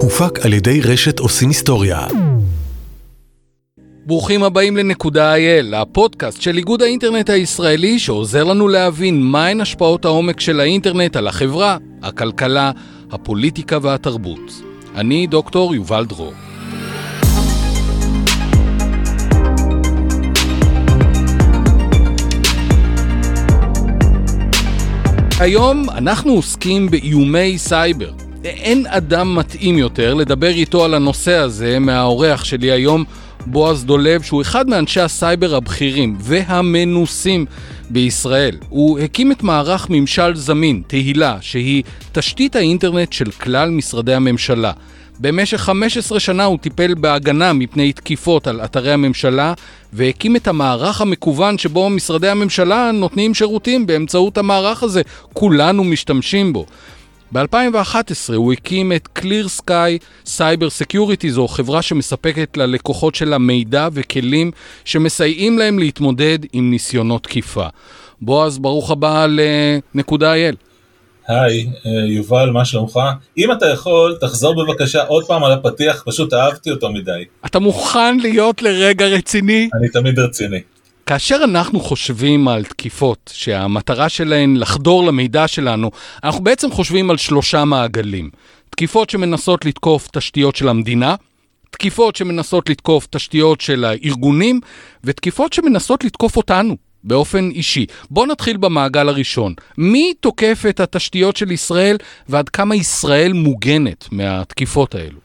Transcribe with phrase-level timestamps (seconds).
[0.00, 2.06] הופק על ידי רשת עושים היסטוריה.
[4.06, 10.40] ברוכים הבאים לנקודה אייל, הפודקאסט של איגוד האינטרנט הישראלי שעוזר לנו להבין מהן השפעות העומק
[10.40, 12.70] של האינטרנט על החברה, הכלכלה,
[13.10, 14.52] הפוליטיקה והתרבות.
[14.94, 16.32] אני דוקטור יובל דרור.
[25.40, 28.23] היום אנחנו עוסקים באיומי סייבר.
[28.44, 33.04] אין אדם מתאים יותר לדבר איתו על הנושא הזה מהאורח שלי היום,
[33.46, 37.46] בועז דולב, שהוא אחד מאנשי הסייבר הבכירים והמנוסים
[37.90, 38.56] בישראל.
[38.68, 41.82] הוא הקים את מערך ממשל זמין, תהילה, שהיא
[42.12, 44.72] תשתית האינטרנט של כלל משרדי הממשלה.
[45.20, 49.54] במשך 15 שנה הוא טיפל בהגנה מפני תקיפות על אתרי הממשלה
[49.92, 55.02] והקים את המערך המקוון שבו משרדי הממשלה נותנים שירותים באמצעות המערך הזה.
[55.32, 56.66] כולנו משתמשים בו.
[57.34, 64.50] ב-2011 הוא הקים את Clear Sky Cyber Security, זו חברה שמספקת ללקוחות שלה מידע וכלים
[64.84, 67.66] שמסייעים להם להתמודד עם ניסיונות תקיפה.
[68.22, 70.56] בועז, ברוך הבא לנקודה אייל.
[71.28, 72.98] היי, אה, יובל, מה שלומך?
[73.38, 77.24] אם אתה יכול, תחזור בבקשה עוד פעם על הפתיח, פשוט אהבתי אותו מדי.
[77.46, 79.68] אתה מוכן להיות לרגע רציני?
[79.78, 80.60] אני תמיד רציני.
[81.06, 85.90] כאשר אנחנו חושבים על תקיפות שהמטרה שלהן לחדור למידע שלנו,
[86.24, 88.30] אנחנו בעצם חושבים על שלושה מעגלים.
[88.70, 91.14] תקיפות שמנסות לתקוף תשתיות של המדינה,
[91.70, 94.60] תקיפות שמנסות לתקוף תשתיות של הארגונים,
[95.04, 97.86] ותקיפות שמנסות לתקוף אותנו, באופן אישי.
[98.10, 99.54] בואו נתחיל במעגל הראשון.
[99.78, 101.96] מי תוקף את התשתיות של ישראל
[102.28, 105.18] ועד כמה ישראל מוגנת מהתקיפות האלו?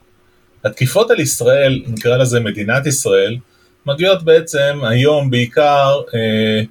[0.66, 3.38] התקיפות על ישראל, נקרא לזה מדינת ישראל,
[3.86, 6.62] מגיעות בעצם היום בעיקר אה,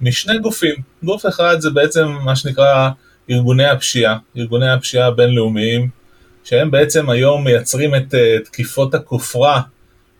[0.00, 0.74] משני גופים.
[1.02, 2.90] גוף אחד זה בעצם מה שנקרא
[3.30, 5.88] ארגוני הפשיעה, ארגוני הפשיעה הבינלאומיים,
[6.44, 9.60] שהם בעצם היום מייצרים את אה, תקיפות הכופרה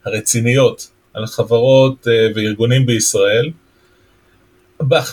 [0.04, 3.50] הרציניות על חברות אה, וארגונים בישראל.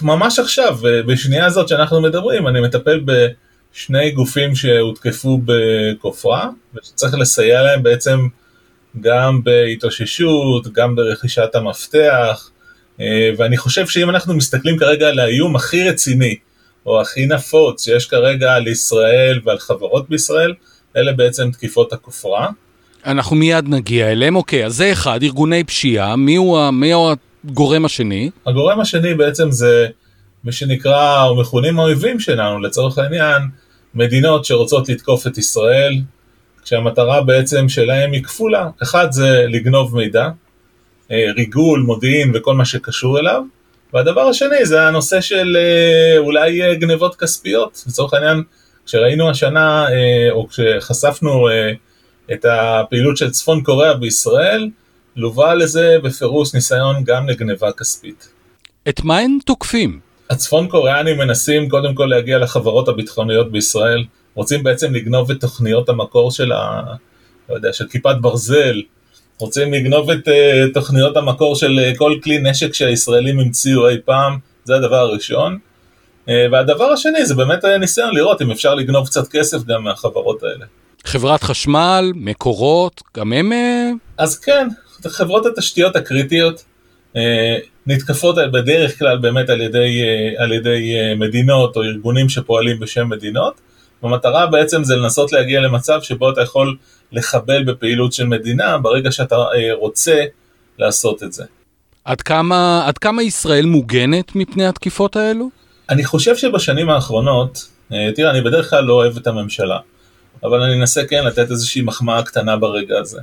[0.01, 0.77] ממש עכשיו,
[1.07, 8.27] בשנייה הזאת שאנחנו מדברים, אני מטפל בשני גופים שהותקפו בכופרה, ושצריך לסייע להם בעצם
[8.99, 12.49] גם בהתאוששות, גם ברכישת המפתח,
[12.99, 16.35] אה, ואני חושב שאם אנחנו מסתכלים כרגע על האיום הכי רציני,
[16.85, 20.53] או הכי נפוץ שיש כרגע על ישראל ועל חברות בישראל,
[20.97, 22.49] אלה בעצם תקיפות הכופרה.
[23.05, 27.11] אנחנו מיד נגיע אליהם, אוקיי, אז זה אחד, ארגוני פשיעה, מי הוא, מי הוא
[27.45, 28.29] הגורם השני?
[28.47, 29.87] הגורם השני בעצם זה
[30.43, 33.41] מי שנקרא, או מכונים האויבים שלנו, לצורך העניין,
[33.95, 36.01] מדינות שרוצות לתקוף את ישראל,
[36.63, 40.29] כשהמטרה בעצם שלהם היא כפולה, אחד זה לגנוב מידע,
[41.11, 43.43] אה, ריגול, מודיעין וכל מה שקשור אליו,
[43.93, 48.43] והדבר השני זה הנושא של אה, אולי אה, גנבות כספיות, לצורך העניין
[48.85, 49.85] כשראינו השנה
[50.31, 51.47] או כשחשפנו
[52.33, 54.69] את הפעילות של צפון קוריאה בישראל,
[55.15, 58.29] לווה לזה בפירוש ניסיון גם לגנבה כספית.
[58.89, 59.99] את מה הם תוקפים?
[60.29, 66.31] הצפון קוריאנים מנסים קודם כל להגיע לחברות הביטחוניות בישראל, רוצים בעצם לגנוב את תוכניות המקור
[66.31, 66.81] של ה...
[67.49, 68.81] לא יודע, של כיפת ברזל,
[69.39, 74.37] רוצים לגנוב את uh, תוכניות המקור של uh, כל כלי נשק שהישראלים המציאו אי פעם,
[74.63, 75.57] זה הדבר הראשון.
[76.25, 80.43] Uh, והדבר השני זה באמת היה ניסיון לראות אם אפשר לגנוב קצת כסף גם מהחברות
[80.43, 80.65] האלה.
[81.03, 83.51] חברת חשמל, מקורות, גם הם...
[84.17, 84.67] אז כן,
[85.07, 86.63] חברות התשתיות הקריטיות
[87.13, 87.17] uh,
[87.87, 90.03] נתקפות בדרך כלל באמת על ידי,
[90.37, 93.61] uh, על ידי uh, מדינות או ארגונים שפועלים בשם מדינות.
[94.03, 96.77] המטרה בעצם זה לנסות להגיע למצב שבו אתה יכול
[97.11, 100.23] לחבל בפעילות של מדינה ברגע שאתה אה, רוצה
[100.79, 101.43] לעשות את זה.
[102.05, 105.49] עד כמה, עד כמה ישראל מוגנת מפני התקיפות האלו?
[105.89, 109.79] אני חושב שבשנים האחרונות, אה, תראה, אני בדרך כלל לא אוהב את הממשלה,
[110.43, 113.19] אבל אני אנסה כן לתת איזושהי מחמאה קטנה ברגע הזה.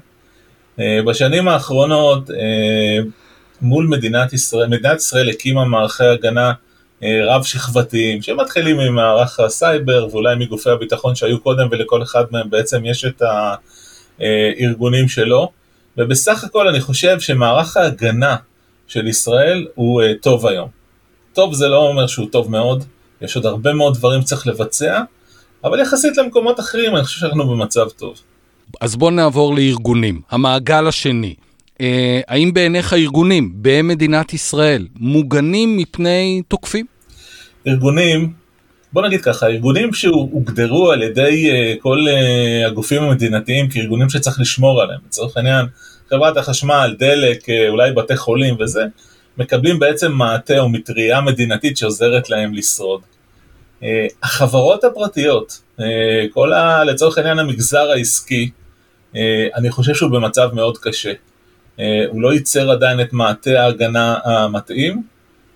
[0.80, 2.30] אה, בשנים האחרונות,
[3.60, 6.52] מול מדינת ישראל, מדינת ישראל הקימה מערכי הגנה
[7.02, 12.84] אה, רב שכבתיים שמתחילים ממערך הסייבר ואולי מגופי הביטחון שהיו קודם ולכל אחד מהם בעצם
[12.84, 13.22] יש את
[14.20, 15.50] הארגונים שלו
[15.96, 18.36] ובסך הכל אני חושב שמערך ההגנה
[18.86, 20.68] של ישראל הוא אה, טוב היום.
[21.32, 22.84] טוב זה לא אומר שהוא טוב מאוד,
[23.20, 25.02] יש עוד הרבה מאוד דברים שצריך לבצע,
[25.64, 28.20] אבל יחסית למקומות אחרים אני חושב שאנחנו במצב טוב.
[28.80, 31.34] אז בואו נעבור לארגונים, המעגל השני.
[31.80, 36.86] אה, האם בעיניך ארגונים במדינת ישראל מוגנים מפני תוקפים?
[37.68, 38.32] ארגונים,
[38.92, 44.82] בוא נגיד ככה, ארגונים שהוגדרו על ידי uh, כל uh, הגופים המדינתיים כארגונים שצריך לשמור
[44.82, 45.66] עליהם, לצורך העניין
[46.10, 48.82] חברת החשמל, דלק, uh, אולי בתי חולים וזה,
[49.38, 53.00] מקבלים בעצם מעטה או מטריה מדינתית שעוזרת להם לשרוד.
[54.22, 55.62] החברות הפרטיות,
[56.30, 56.84] כל ה...
[56.84, 58.50] לצורך העניין המגזר העסקי,
[59.54, 61.12] אני חושב שהוא במצב מאוד קשה.
[62.08, 65.02] הוא לא ייצר עדיין את מעטה ההגנה המתאים,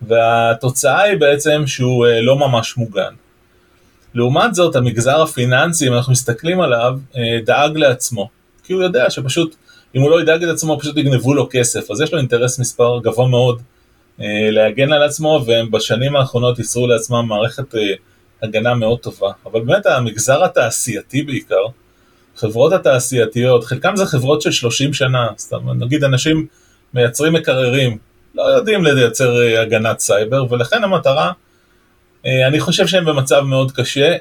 [0.06, 3.14] והתוצאה היא בעצם שהוא לא ממש מוגן.
[4.14, 6.98] לעומת זאת, המגזר הפיננסי, אם אנחנו מסתכלים עליו,
[7.44, 8.28] דאג לעצמו.
[8.64, 9.56] כי הוא יודע שפשוט,
[9.94, 11.90] אם הוא לא ידאג לעצמו, פשוט יגנבו לו כסף.
[11.90, 13.62] אז יש לו אינטרס מספר גבוה מאוד
[14.50, 17.74] להגן על עצמו, והם בשנים האחרונות ייצרו לעצמם מערכת
[18.42, 19.32] הגנה מאוד טובה.
[19.46, 21.64] אבל באמת המגזר התעשייתי בעיקר,
[22.36, 26.46] חברות התעשייתיות, חלקם זה חברות של 30 שנה, סתם נגיד אנשים
[26.94, 27.98] מייצרים מקררים,
[28.34, 31.32] לא יודעים לייצר הגנת סייבר, ולכן המטרה,
[32.24, 34.16] אני חושב שהם במצב מאוד קשה,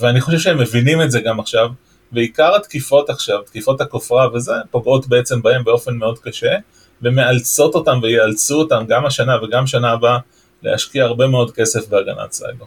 [0.00, 1.68] ואני חושב שהם מבינים את זה גם עכשיו,
[2.12, 6.52] ועיקר התקיפות עכשיו, תקיפות הכופרה וזה, פוגעות בעצם בהם באופן מאוד קשה,
[7.02, 10.18] ומאלצות אותם ויאלצו אותם גם השנה וגם שנה הבאה
[10.62, 12.64] להשקיע הרבה מאוד כסף בהגנת סייבר.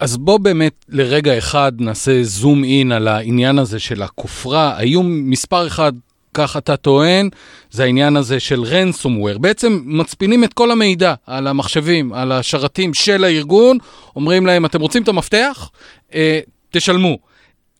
[0.00, 4.74] אז בוא באמת לרגע אחד נעשה זום אין על העניין הזה של הכופרה.
[4.76, 5.92] האיום מספר אחד,
[6.34, 7.28] כך אתה טוען,
[7.70, 9.38] זה העניין הזה של ransomware.
[9.38, 13.78] בעצם מצפינים את כל המידע על המחשבים, על השרתים של הארגון,
[14.16, 15.70] אומרים להם, אתם רוצים את המפתח?
[16.14, 16.40] אה,
[16.70, 17.18] תשלמו.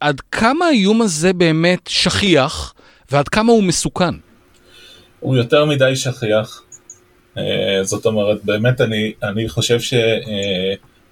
[0.00, 2.74] עד כמה האיום הזה באמת שכיח,
[3.10, 4.14] ועד כמה הוא מסוכן?
[5.20, 6.62] הוא יותר מדי שכיח.
[7.38, 9.78] אה, זאת אומרת, באמת אני, אני חושב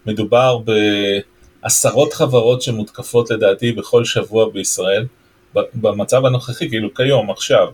[0.06, 0.58] שמדובר
[1.62, 5.06] בעשרות חברות שמותקפות לדעתי בכל שבוע בישראל,
[5.74, 7.68] במצב הנוכחי, כאילו כיום, עכשיו.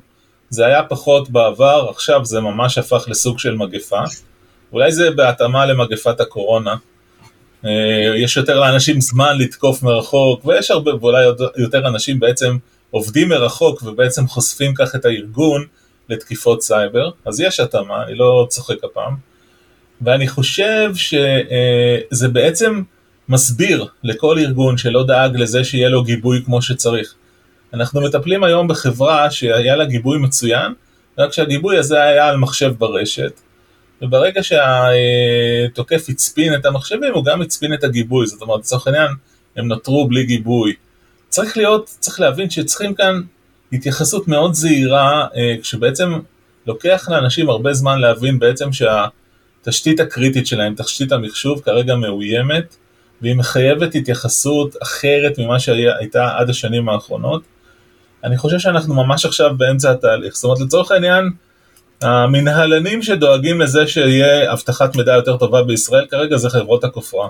[0.50, 4.00] זה היה פחות בעבר, עכשיו זה ממש הפך לסוג של מגפה.
[4.72, 6.74] אולי זה בהתאמה למגפת הקורונה.
[7.64, 11.24] אה, יש יותר לאנשים זמן לתקוף מרחוק, ויש הרבה, ואולי
[11.56, 12.56] יותר אנשים בעצם
[12.90, 15.64] עובדים מרחוק ובעצם חושפים כך את הארגון
[16.08, 19.14] לתקיפות סייבר, אז יש התאמה, אני לא צוחק הפעם,
[20.00, 22.82] ואני חושב שזה אה, בעצם
[23.28, 27.14] מסביר לכל ארגון שלא דאג לזה שיהיה לו גיבוי כמו שצריך.
[27.74, 30.72] אנחנו מטפלים היום בחברה שהיה לה גיבוי מצוין,
[31.18, 33.40] רק שהגיבוי הזה היה על מחשב ברשת,
[34.02, 39.10] וברגע שהתוקף הצפין את המחשבים, הוא גם הצפין את הגיבוי, זאת אומרת, לצורך העניין,
[39.56, 40.74] הם נותרו בלי גיבוי.
[41.28, 43.20] צריך להיות, צריך להבין שצריכים כאן
[43.72, 46.18] התייחסות מאוד זהירה, אה, כשבעצם
[46.66, 52.76] לוקח לאנשים הרבה זמן להבין בעצם שהתשתית הקריטית שלהם, תשתית המחשוב, כרגע מאוימת,
[53.22, 57.42] והיא מחייבת התייחסות אחרת ממה שהייתה עד השנים האחרונות.
[58.24, 61.30] אני חושב שאנחנו ממש עכשיו באמצע התהליך, זאת אומרת לצורך העניין,
[62.02, 67.28] המנהלנים שדואגים לזה שיהיה אבטחת מידע יותר טובה בישראל, כרגע זה חברות הכופרה.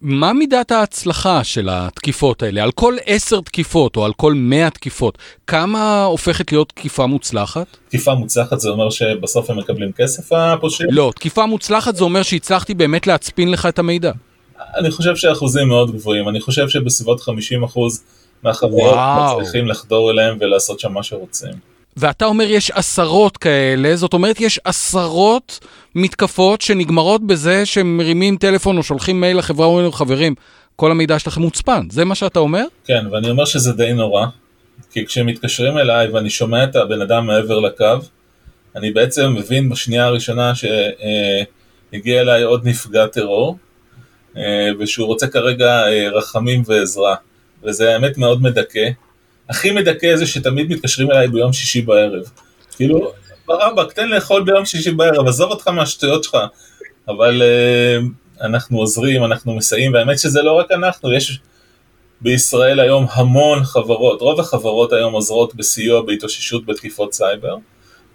[0.00, 2.62] מה מידת ההצלחה של התקיפות האלה?
[2.62, 7.76] על כל עשר תקיפות או על כל מאה תקיפות, כמה הופכת להיות תקיפה מוצלחת?
[7.88, 10.90] תקיפה מוצלחת זה אומר שבסוף הם מקבלים כסף הפושעים?
[10.92, 14.12] לא, תקיפה מוצלחת זה אומר שהצלחתי באמת להצפין לך את המידע.
[14.76, 17.24] אני חושב שאחוזים מאוד גבוהים, אני חושב שבסביבות 50%
[18.42, 21.52] מהחברות מצליחים לחדור אליהם ולעשות שם מה שרוצים.
[21.96, 25.60] ואתה אומר יש עשרות כאלה, זאת אומרת יש עשרות
[25.94, 30.34] מתקפות שנגמרות בזה שהם מרימים טלפון או שולחים מייל לחברה ואומרים חברים,
[30.76, 32.64] כל המידע שלכם מוצפן, זה מה שאתה אומר?
[32.84, 34.26] כן, ואני אומר שזה די נורא,
[34.90, 37.84] כי כשמתקשרים אליי ואני שומע את הבן אדם מעבר לקו,
[38.76, 43.56] אני בעצם מבין בשנייה הראשונה שהגיע אליי עוד נפגע טרור,
[44.36, 47.14] אה, ושהוא רוצה כרגע אה, רחמים ועזרה,
[47.64, 48.88] וזה האמת מאוד מדכא.
[49.48, 52.22] הכי מדכא זה שתמיד מתקשרים אליי ביום שישי בערב.
[52.76, 53.12] כאילו,
[53.46, 56.36] ברבק, תן לאכול ביום שישי בערב, עזוב אותך מהשטויות שלך.
[57.08, 61.40] אבל אה, אנחנו עוזרים, אנחנו מסייעים, והאמת שזה לא רק אנחנו, יש
[62.20, 67.56] בישראל היום המון חברות, רוב החברות היום עוזרות בסיוע בהתאוששות בתקיפות סייבר,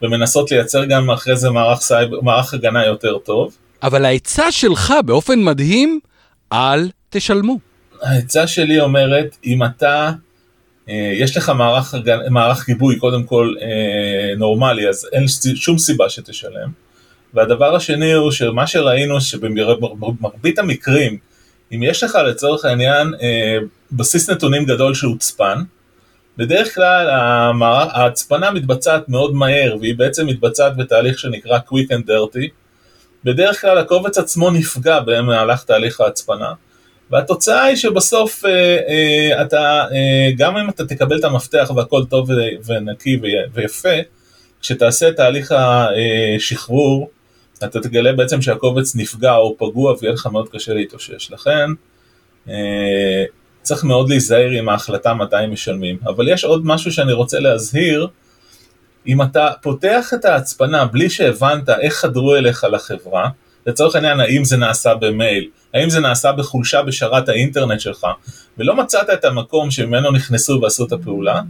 [0.01, 3.57] ומנסות לייצר גם אחרי זה מערך, סייבר, מערך הגנה יותר טוב.
[3.83, 5.99] אבל העצה שלך באופן מדהים,
[6.53, 7.72] אל תשלמו.
[8.03, 10.11] העצה שלי אומרת, אם אתה
[10.89, 11.95] אה, יש לך מערך,
[12.29, 16.69] מערך גיבוי קודם כל אה, נורמלי, אז אין שום סיבה שתשלם.
[17.33, 21.17] והדבר השני הוא שמה שראינו שבמרבית המקרים,
[21.71, 23.57] אם יש לך לצורך העניין אה,
[23.91, 25.57] בסיס נתונים גדול שהוצפן,
[26.37, 27.09] בדרך כלל
[27.91, 32.47] ההצפנה מתבצעת מאוד מהר והיא בעצם מתבצעת בתהליך שנקרא quick and dirty.
[33.23, 36.53] בדרך כלל הקובץ עצמו נפגע במהלך תהליך ההצפנה.
[37.11, 42.29] והתוצאה היא שבסוף אה, אה, אתה, אה, גם אם אתה תקבל את המפתח והכל טוב
[42.65, 43.19] ונקי
[43.53, 43.89] ויפה,
[44.61, 45.53] כשתעשה את תהליך
[46.37, 47.09] השחרור,
[47.63, 51.31] אתה תגלה בעצם שהקובץ נפגע או פגוע ויהיה לך מאוד קשה להתאושש.
[51.31, 51.69] לכן,
[53.61, 55.97] צריך מאוד להיזהר עם ההחלטה מתי משלמים.
[56.05, 58.07] אבל יש עוד משהו שאני רוצה להזהיר,
[59.07, 63.29] אם אתה פותח את ההצפנה בלי שהבנת איך חדרו אליך לחברה,
[63.67, 68.07] לצורך העניין האם זה נעשה במייל, האם זה נעשה בחולשה בשרת האינטרנט שלך,
[68.57, 71.41] ולא מצאת את המקום שממנו נכנסו ועשו את הפעולה,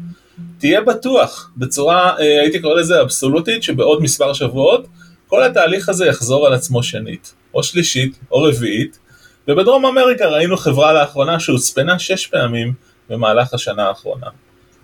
[0.58, 4.88] תהיה בטוח, בצורה, אה, הייתי קורא לזה אבסולוטית, שבעוד מספר שבועות,
[5.28, 9.00] כל התהליך הזה יחזור על עצמו שנית, או שלישית, או רביעית,
[9.48, 12.74] ובדרום אמריקה ראינו חברה לאחרונה שהוצפנה שש פעמים
[13.10, 14.28] במהלך השנה האחרונה.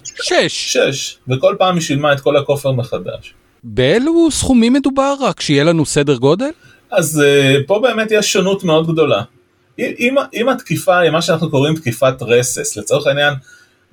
[0.04, 0.78] שש.
[0.78, 3.34] שש, וכל פעם היא שילמה את כל הכופר מחדש.
[3.64, 6.50] באילו סכומים מדובר רק, שיהיה לנו סדר גודל?
[6.92, 9.22] אז uh, פה באמת יש שונות מאוד גדולה.
[9.80, 13.34] אם, אם התקיפה היא מה שאנחנו קוראים תקיפת רסס, לצורך העניין,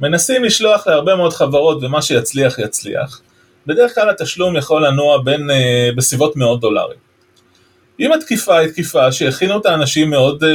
[0.00, 3.20] מנסים לשלוח להרבה מאוד חברות ומה שיצליח יצליח,
[3.66, 6.98] בדרך כלל התשלום יכול לנוע בין, uh, בסביבות מאות דולרים.
[8.00, 10.46] אם התקיפה היא תקיפה שהכינו את האנשים מאוד, uh,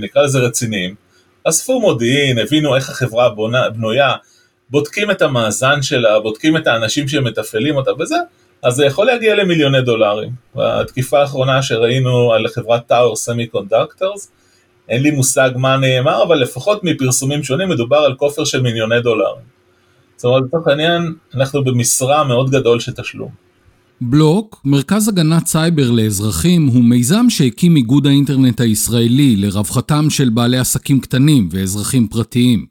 [0.00, 0.94] נקרא לזה רציניים,
[1.44, 4.12] אספו מודיעין, הבינו איך החברה בונה, בנויה,
[4.70, 8.16] בודקים את המאזן שלה, בודקים את האנשים שמתפעלים אותה וזה,
[8.64, 10.30] אז זה יכול להגיע למיליוני דולרים.
[10.54, 14.30] בתקיפה האחרונה שראינו על חברת Tower Semiconductors,
[14.88, 19.44] אין לי מושג מה נאמר, אבל לפחות מפרסומים שונים מדובר על כופר של מיליוני דולרים.
[20.16, 23.30] זאת אומרת, לצורך העניין, אנחנו במשרע מאוד גדול של תשלום.
[24.00, 31.00] בלוק, מרכז הגנת סייבר לאזרחים, הוא מיזם שהקים איגוד האינטרנט הישראלי לרווחתם של בעלי עסקים
[31.00, 32.66] קטנים ואזרחים פרטיים.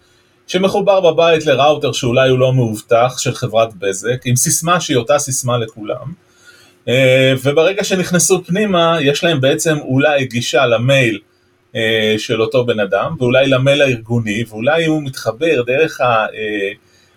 [0.47, 5.57] שמחובר בבית לראוטר שאולי הוא לא מאובטח של חברת בזק, עם סיסמה שהיא אותה סיסמה
[5.57, 6.13] לכולם,
[6.87, 11.19] אה, וברגע שנכנסו פנימה, יש להם בעצם אולי גישה למייל
[12.17, 16.01] של אותו בן אדם, ואולי למייל הארגוני, ואולי אם הוא מתחבר דרך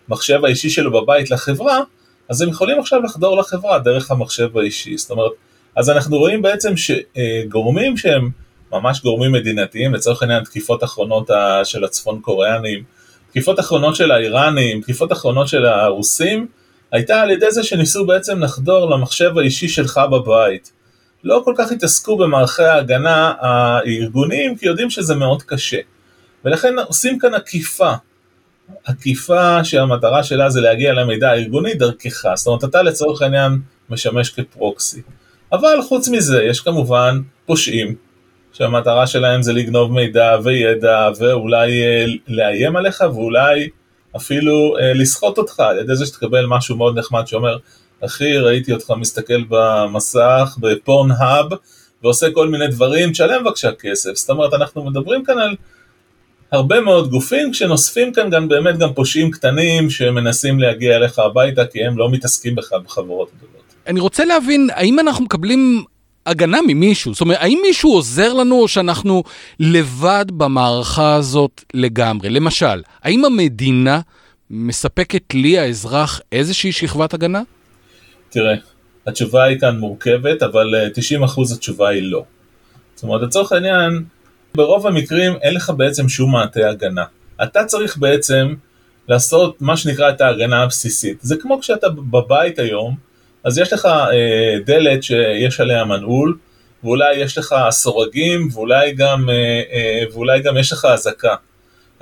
[0.09, 1.81] המחשב האישי שלו בבית לחברה,
[2.29, 4.99] אז הם יכולים עכשיו לחדור לחברה דרך המחשב האישי.
[4.99, 5.33] זאת אומרת,
[5.77, 8.31] אז אנחנו רואים בעצם שגורמים שהם
[8.73, 11.31] ממש גורמים מדינתיים, לצורך העניין תקיפות אחרונות
[11.65, 12.83] של הצפון קוריאנים,
[13.31, 16.47] תקיפות אחרונות של האיראנים, תקיפות אחרונות של הרוסים,
[16.93, 20.73] הייתה על ידי זה שניסו בעצם לחדור למחשב האישי שלך בבית.
[21.25, 25.79] לא כל כך התעסקו במערכי ההגנה הארגוניים, כי יודעים שזה מאוד קשה.
[26.45, 27.93] ולכן עושים כאן עקיפה.
[28.85, 32.25] עקיפה שהמטרה שלה זה להגיע למידע הארגוני דרכך.
[32.35, 33.59] זאת אומרת, אתה לצורך העניין
[33.91, 35.03] משמש כפרוקסי.
[35.53, 37.95] אבל חוץ מזה, יש כמובן פושעים,
[38.53, 43.69] שהמטרה שלהם זה לגנוב מידע וידע, ואולי אה, לאיים עליך, ואולי
[44.17, 47.57] אפילו אה, לסחוט אותך על ידי זה שתקבל משהו מאוד נחמד שאומר,
[48.05, 51.47] אחי, ראיתי אותך מסתכל במסך, בפורנהאב,
[52.03, 54.15] ועושה כל מיני דברים, תשלם בבקשה כסף.
[54.15, 55.57] זאת אומרת, אנחנו מדברים כאן על
[56.53, 61.85] הרבה מאוד גופים, כשנוספים כאן גם באמת גם פושעים קטנים שמנסים להגיע אליך הביתה, כי
[61.85, 63.63] הם לא מתעסקים בכלל בחברות גדולות.
[63.87, 65.85] אני רוצה להבין, האם אנחנו מקבלים
[66.27, 67.13] הגנה ממישהו?
[67.13, 69.23] זאת אומרת, האם מישהו עוזר לנו או שאנחנו
[69.61, 72.31] לבד במערכה הזאת לגמרי?
[72.31, 74.01] למשל, האם המדינה
[74.51, 77.43] מספקת לי, האזרח, איזושהי שכבת הגנה?
[78.33, 78.55] תראה,
[79.07, 80.75] התשובה היא כאן מורכבת, אבל
[81.23, 82.25] 90% התשובה היא לא.
[82.95, 84.05] זאת אומרת, לצורך העניין,
[84.55, 87.05] ברוב המקרים אין לך בעצם שום מעטה הגנה.
[87.43, 88.55] אתה צריך בעצם
[89.09, 91.19] לעשות מה שנקרא את ההגנה הבסיסית.
[91.21, 92.97] זה כמו כשאתה בבית היום,
[93.45, 96.39] אז יש לך אה, דלת שיש עליה מנעול,
[96.85, 101.35] ואולי יש לך סורגים, ואולי גם, אה, אה, ואולי גם יש לך אזעקה.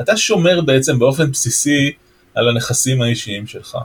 [0.01, 1.93] אתה שומר בעצם באופן בסיסי
[2.35, 3.79] על הנכסים האישיים שלך.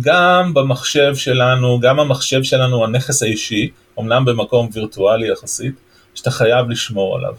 [0.00, 5.74] גם במחשב שלנו, גם המחשב שלנו הנכס האישי, אמנם במקום וירטואלי יחסית,
[6.14, 7.34] שאתה חייב לשמור עליו.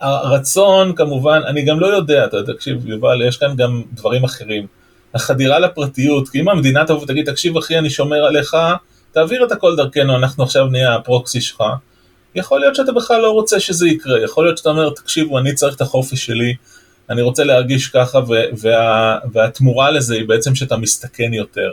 [0.00, 4.66] הרצון כמובן, אני גם לא יודע, אתה תקשיב יובל, יש כאן גם דברים אחרים.
[5.14, 8.56] החדירה לפרטיות, כי אם המדינה תבוא ותגיד, תקשיב אחי, אני שומר עליך,
[9.12, 11.62] תעביר את הכל דרכנו, אנחנו עכשיו נהיה הפרוקסי שלך.
[12.34, 15.76] יכול להיות שאתה בכלל לא רוצה שזה יקרה, יכול להיות שאתה אומר, תקשיבו, אני צריך
[15.76, 16.54] את החופש שלי,
[17.10, 18.20] אני רוצה להרגיש ככה,
[18.62, 21.72] וה, והתמורה לזה היא בעצם שאתה מסתכן יותר.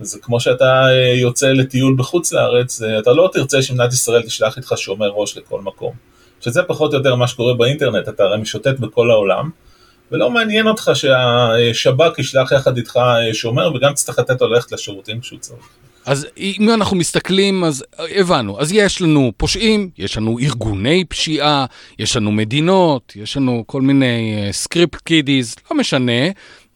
[0.00, 4.56] זה כמו שאתה אה, יוצא לטיול בחוץ לארץ, אה, אתה לא תרצה שמדינת ישראל תשלח
[4.56, 5.92] איתך שומר ראש לכל מקום.
[6.40, 9.50] שזה פחות או יותר מה שקורה באינטרנט, אתה הרי משוטט בכל העולם,
[10.12, 12.98] ולא מעניין אותך שהשב"כ ישלח יחד איתך
[13.32, 15.68] שומר וגם תצטרך לתת לו ללכת לשירותים כשהוא צריך.
[16.06, 17.84] אז אם אנחנו מסתכלים, אז
[18.16, 21.66] הבנו, אז יש לנו פושעים, יש לנו ארגוני פשיעה,
[21.98, 26.22] יש לנו מדינות, יש לנו כל מיני script kiddies, לא משנה.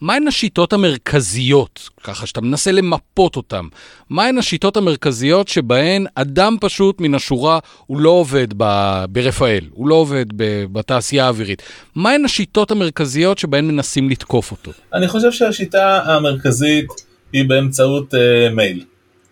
[0.00, 3.64] מהן השיטות המרכזיות, ככה שאתה מנסה למפות אותן,
[4.10, 9.94] מהן השיטות המרכזיות שבהן אדם פשוט מן השורה, הוא לא עובד ב- ברפאל, הוא לא
[9.94, 11.62] עובד ב- בתעשייה האווירית.
[11.94, 14.72] מהן השיטות המרכזיות שבהן מנסים לתקוף אותו?
[14.94, 16.86] אני חושב שהשיטה המרכזית
[17.32, 18.84] היא באמצעות uh, מייל.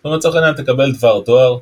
[0.05, 1.57] אומרת, לצורך העניין תקבל דבר דואר,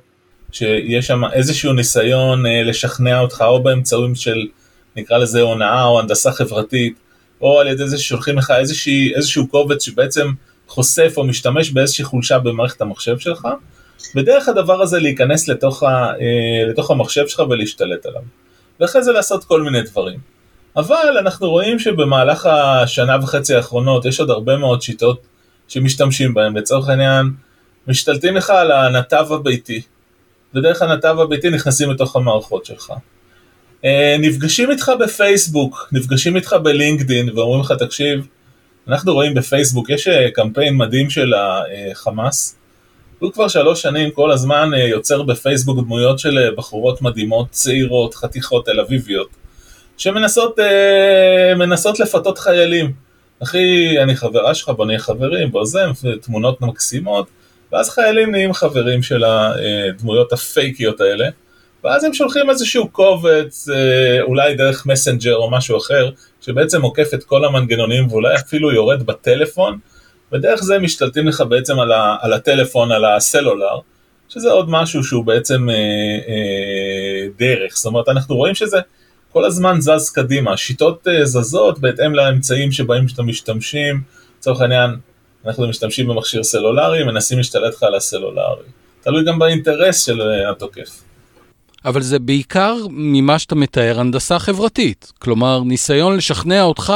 [0.51, 4.47] שיש שם איזשהו ניסיון uh, לשכנע אותך, או באמצעים של,
[4.95, 6.99] נקרא לזה הונאה או הנדסה חברתית,
[7.41, 10.27] או על ידי זה ששולחים לך איזושהי, איזשהו קובץ שבעצם
[10.67, 13.47] חושף או משתמש באיזושהי חולשה במערכת המחשב שלך,
[14.15, 18.21] ודרך הדבר הזה להיכנס לתוך, ה, אה, לתוך המחשב שלך ולהשתלט עליו.
[18.79, 20.19] ואחרי זה לעשות כל מיני דברים.
[20.75, 25.21] אבל אנחנו רואים שבמהלך השנה וחצי האחרונות יש עוד הרבה מאוד שיטות
[25.67, 26.57] שמשתמשים בהן.
[26.57, 27.25] לצורך העניין,
[27.87, 29.81] משתלטים לך על הנתב הביתי,
[30.55, 32.93] ודרך הנתב הביתי נכנסים לתוך המערכות שלך.
[33.85, 38.27] אה, נפגשים איתך בפייסבוק, נפגשים איתך בלינקדין ואומרים לך תקשיב,
[38.87, 41.33] אנחנו רואים בפייסבוק, יש אה, קמפיין מדהים של
[41.91, 42.55] החמאס,
[43.19, 48.65] הוא כבר שלוש שנים כל הזמן אה, יוצר בפייסבוק דמויות של בחורות מדהימות, צעירות, חתיכות
[48.65, 49.29] תל אביביות,
[49.97, 50.59] שמנסות
[51.57, 52.91] מנסות לפתות חיילים.
[53.43, 55.79] אחי, אני חברה שלך, בוא נהיה חברים, בוא זה,
[56.21, 57.27] תמונות מקסימות,
[57.73, 61.29] ואז חיילים נהיים חברים של הדמויות הפייקיות האלה.
[61.83, 66.09] ואז הם שולחים איזשהו קובץ, אה, אולי דרך מסנג'ר או משהו אחר,
[66.41, 69.77] שבעצם עוקף את כל המנגנונים ואולי אפילו יורד בטלפון,
[70.31, 73.79] ודרך זה משתלטים לך בעצם על, ה, על הטלפון, על הסלולר,
[74.29, 75.75] שזה עוד משהו שהוא בעצם אה,
[76.27, 77.75] אה, דרך.
[77.75, 78.77] זאת אומרת, אנחנו רואים שזה
[79.31, 84.01] כל הזמן זז קדימה, שיטות אה, זזות בהתאם לאמצעים שבהם שאתם משתמשים,
[84.39, 84.95] לצורך העניין,
[85.45, 88.63] אנחנו משתמשים במכשיר סלולרי, מנסים להשתלט לך על הסלולרי.
[89.01, 91.03] תלוי גם באינטרס של אה, התוקף.
[91.85, 95.11] אבל זה בעיקר ממה שאתה מתאר הנדסה חברתית.
[95.19, 96.93] כלומר, ניסיון לשכנע אותך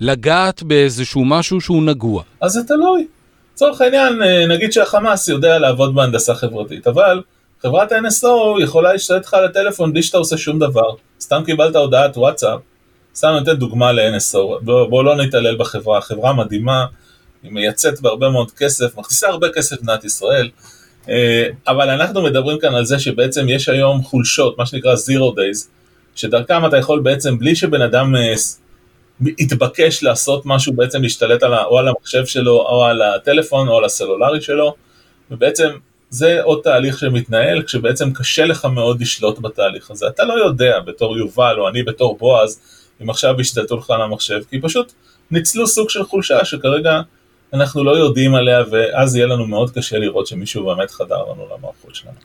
[0.00, 2.22] לגעת באיזשהו משהו שהוא נגוע.
[2.40, 3.06] אז זה תלוי.
[3.54, 7.22] לצורך העניין, אה, נגיד שהחמאס יודע לעבוד בהנדסה חברתית, אבל
[7.62, 10.90] חברת NSO יכולה להשתלט לך על הטלפון בלי שאתה עושה שום דבר.
[11.20, 12.60] סתם קיבלת הודעת וואטסאפ,
[13.14, 16.86] סתם נותן דוגמה ל-NSO, בואו בוא לא נתעלל בחברה, חברה מדהימה,
[17.42, 20.50] היא מייצאת בהרבה מאוד כסף, מכניסה הרבה כסף במדינת ישראל.
[21.08, 25.66] אה, אבל אנחנו מדברים כאן על זה שבעצם יש היום חולשות, מה שנקרא zero days,
[26.14, 28.34] שדרכם אתה יכול בעצם, בלי שבן אדם אה,
[29.38, 33.84] יתבקש לעשות משהו, בעצם להשתלט על, או על המחשב שלו, או על הטלפון, או על
[33.84, 34.74] הסלולרי שלו,
[35.30, 35.68] ובעצם
[36.10, 40.06] זה עוד תהליך שמתנהל, כשבעצם קשה לך מאוד לשלוט בתהליך הזה.
[40.06, 42.60] אתה לא יודע בתור יובל, או אני בתור בועז,
[43.02, 44.92] אם עכשיו ישתלטו לך על המחשב, כי פשוט
[45.30, 47.00] ניצלו סוג של חולשה שכרגע
[47.52, 51.94] אנחנו לא יודעים עליה, ואז יהיה לנו מאוד קשה לראות שמישהו באמת חדר לנו למערכות
[51.94, 52.16] שלנו.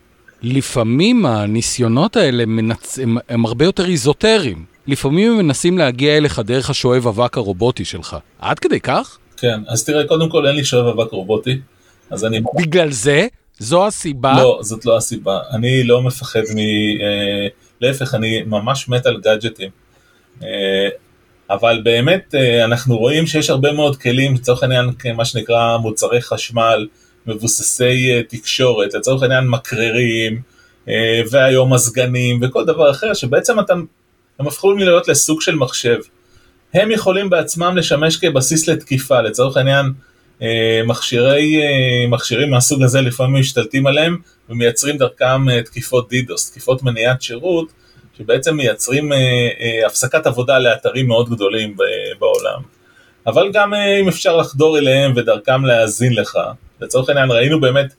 [0.41, 2.99] לפעמים הניסיונות האלה מנצ...
[2.99, 4.65] הם, הם הרבה יותר איזוטריים.
[4.87, 8.17] לפעמים הם מנסים להגיע אליך דרך השואב אבק הרובוטי שלך.
[8.39, 9.17] עד כדי כך?
[9.37, 11.59] כן, אז תראה, קודם כל אין לי שואב אבק רובוטי,
[12.09, 12.41] אז אני...
[12.55, 13.27] בגלל זה?
[13.59, 14.33] זו הסיבה?
[14.37, 15.39] לא, זאת לא הסיבה.
[15.51, 16.57] אני לא מפחד מ...
[16.57, 17.47] אה,
[17.81, 19.69] להפך, אני ממש מת על גאדג'טים.
[20.43, 20.89] אה,
[21.49, 26.87] אבל באמת אה, אנחנו רואים שיש הרבה מאוד כלים, לצורך העניין מה שנקרא מוצרי חשמל,
[27.27, 30.41] מבוססי אה, תקשורת, לצורך העניין מקררים,
[30.87, 33.85] אה, והיום מזגנים וכל דבר אחר, שבעצם אתם,
[34.39, 35.97] הם הפכו להיות לסוג של מחשב.
[36.73, 39.85] הם יכולים בעצמם לשמש כבסיס לתקיפה, לצורך העניין
[40.85, 41.61] מכשירי,
[42.09, 44.17] מכשירים מהסוג הזה לפעמים משתלטים עליהם
[44.49, 47.73] ומייצרים דרכם תקיפות דידוס, תקיפות מניעת שירות,
[48.17, 49.17] שבעצם מייצרים אה,
[49.59, 51.75] אה, הפסקת עבודה לאתרים מאוד גדולים
[52.19, 52.61] בעולם.
[53.27, 56.37] אבל גם אה, אם אפשר לחדור אליהם ודרכם להאזין לך.
[56.81, 57.93] לצורך העניין ראינו באמת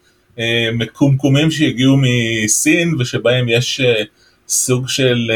[0.72, 3.80] מקומקומים שהגיעו מסין ושבהם יש
[4.48, 5.30] סוג של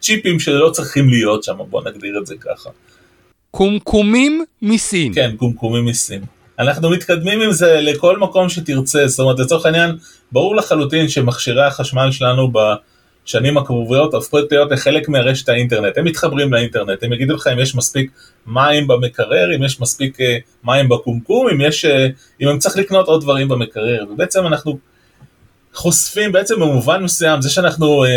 [0.00, 2.70] צ'יפים שלא צריכים להיות שם, בוא נגדיר את זה ככה.
[3.50, 5.14] קומקומים מסין.
[5.14, 6.22] כן, קומקומים מסין.
[6.58, 9.96] אנחנו מתקדמים עם זה לכל מקום שתרצה, זאת אומרת לצורך העניין,
[10.32, 12.58] ברור לחלוטין שמכשירי החשמל שלנו ב...
[13.28, 15.98] שנים הקרובות הופכות להיות לחלק מרשת האינטרנט.
[15.98, 18.10] הם מתחברים לאינטרנט, הם יגידו לך אם יש מספיק
[18.46, 20.24] מים במקרר, אם יש מספיק אה,
[20.64, 21.88] מים בקומקום, אם יש, אה,
[22.40, 24.04] אם הם צריך לקנות עוד דברים במקרר.
[24.10, 24.78] ובעצם אנחנו
[25.74, 28.08] חושפים, בעצם במובן מסוים, זה שאנחנו אה,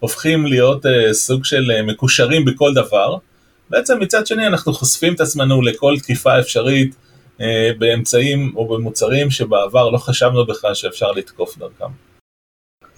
[0.00, 3.16] הופכים להיות אה, סוג של אה, מקושרים בכל דבר,
[3.70, 6.94] בעצם מצד שני אנחנו חושפים את עצמנו לכל תקיפה אפשרית
[7.38, 7.42] אה,
[7.78, 12.09] באמצעים או במוצרים שבעבר לא חשבנו בכלל שאפשר לתקוף דרכם.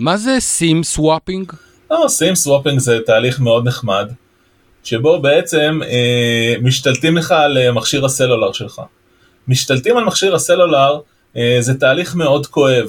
[0.03, 1.53] מה זה SIM swapping?
[1.91, 4.13] לא, SIM swapping זה תהליך מאוד נחמד.
[4.85, 8.81] שבו בעצם אה, משתלטים לך על אה, מכשיר הסלולר שלך.
[9.49, 10.99] משתלטים על מכשיר הסלולר
[11.37, 12.89] אה, זה תהליך מאוד כואב.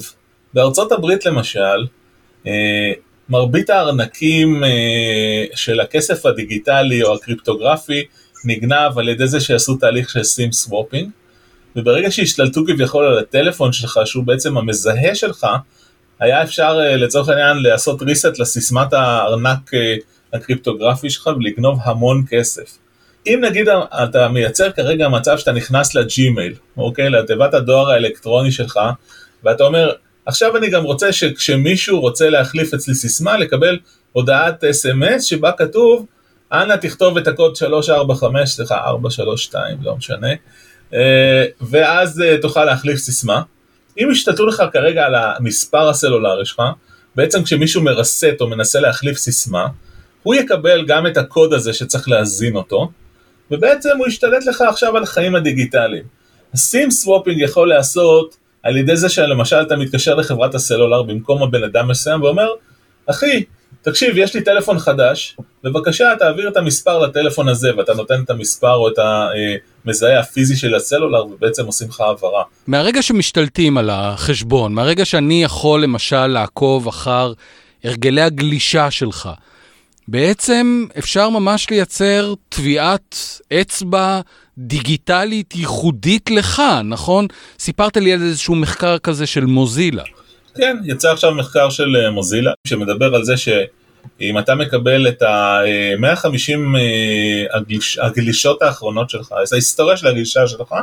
[0.53, 1.85] בארצות הברית למשל,
[2.47, 2.91] אה,
[3.29, 8.03] מרבית הארנקים אה, של הכסף הדיגיטלי או הקריפטוגרפי
[8.45, 11.09] נגנב על ידי זה שעשו תהליך של SIM swapping,
[11.75, 15.47] וברגע שהשתלטו כביכול על הטלפון שלך, שהוא בעצם המזהה שלך,
[16.19, 19.95] היה אפשר אה, לצורך העניין לעשות reset לסיסמת הארנק אה,
[20.33, 22.77] הקריפטוגרפי שלך ולגנוב המון כסף.
[23.27, 23.67] אם נגיד
[24.03, 27.09] אתה מייצר כרגע מצב שאתה נכנס ל Gmail, אוקיי?
[27.09, 28.79] לתיבת הדואר האלקטרוני שלך,
[29.43, 29.91] ואתה אומר,
[30.25, 33.79] עכשיו אני גם רוצה שכשמישהו רוצה להחליף אצלי סיסמה, לקבל
[34.11, 36.05] הודעת אס.אם.אס שבה כתוב,
[36.51, 40.31] אנא תכתוב את הקוד 345, סליחה, 432, לא משנה,
[40.93, 43.41] אה, ואז תוכל להחליף סיסמה.
[43.97, 46.61] אם ישתלטו לך כרגע על המספר הסלולרי שלך,
[47.15, 49.67] בעצם כשמישהו מרסט או מנסה להחליף סיסמה,
[50.23, 52.91] הוא יקבל גם את הקוד הזה שצריך להזין אותו,
[53.51, 56.03] ובעצם הוא ישתלט לך עכשיו על החיים הדיגיטליים.
[56.53, 61.63] ה SIM swapping יכול להיעשות על ידי זה שלמשל אתה מתקשר לחברת הסלולר במקום הבן
[61.63, 62.47] אדם מסוים ואומר,
[63.05, 63.43] אחי,
[63.83, 68.73] תקשיב, יש לי טלפון חדש, בבקשה תעביר את המספר לטלפון הזה, ואתה נותן את המספר
[68.73, 68.99] או את
[69.85, 72.43] המזהה הפיזי של הסלולר, ובעצם עושים לך העברה.
[72.67, 77.33] מהרגע שמשתלטים על החשבון, מהרגע שאני יכול למשל לעקוב אחר
[77.83, 79.29] הרגלי הגלישה שלך,
[80.07, 83.17] בעצם אפשר ממש לייצר טביעת
[83.61, 84.21] אצבע
[84.57, 87.27] דיגיטלית ייחודית לך, נכון?
[87.59, 90.03] סיפרת לי על איזשהו מחקר כזה של מוזילה.
[90.55, 96.77] כן, יצא עכשיו מחקר של אה, מוזילה, שמדבר על זה שאם אתה מקבל את ה-150
[96.77, 100.75] אה, הגליש, הגלישות האחרונות שלך, את ההיסטוריה של הגלישה שלך,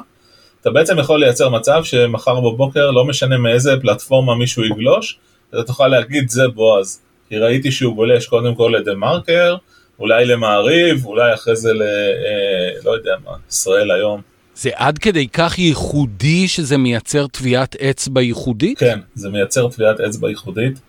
[0.61, 5.19] אתה בעצם יכול לייצר מצב שמחר בבוקר, לא משנה מאיזה פלטפורמה מישהו יגלוש,
[5.51, 7.01] אתה תוכל להגיד זה בועז.
[7.29, 9.57] כי ראיתי שהוא גולש קודם כל לדה מרקר,
[9.99, 11.83] אולי למעריב, אולי אחרי זה ל...
[11.83, 14.30] אה, לא יודע מה, ישראל היום.
[14.55, 18.79] זה עד כדי כך ייחודי שזה מייצר טביעת אצבע ייחודית?
[18.79, 20.81] כן, זה מייצר טביעת אצבע ייחודית,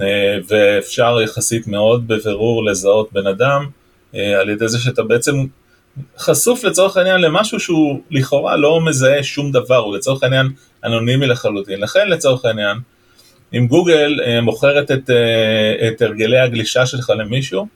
[0.00, 0.06] אה,
[0.48, 3.66] ואפשר יחסית מאוד בבירור לזהות בן אדם,
[4.14, 5.46] אה, על ידי זה שאתה בעצם
[6.18, 10.48] חשוף לצורך העניין למשהו שהוא לכאורה לא מזהה שום דבר, הוא לצורך העניין
[10.84, 11.80] אנונימי לחלוטין.
[11.80, 12.76] לכן לצורך העניין,
[13.54, 15.10] אם גוגל אה, מוכרת את,
[15.88, 17.66] את הרגלי הגלישה שלך למישהו,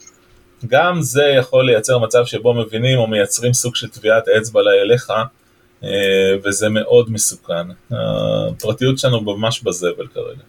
[0.67, 5.11] גם זה יכול לייצר מצב שבו מבינים או מייצרים סוג של טביעת אצבע אליך,
[5.85, 5.89] אה,
[6.45, 7.67] וזה מאוד מסוכן.
[7.91, 10.43] הפרטיות שלנו ממש בזבל כרגע.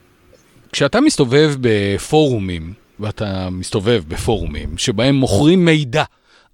[0.72, 6.04] כשאתה מסתובב בפורומים, ואתה מסתובב בפורומים שבהם מוכרים מידע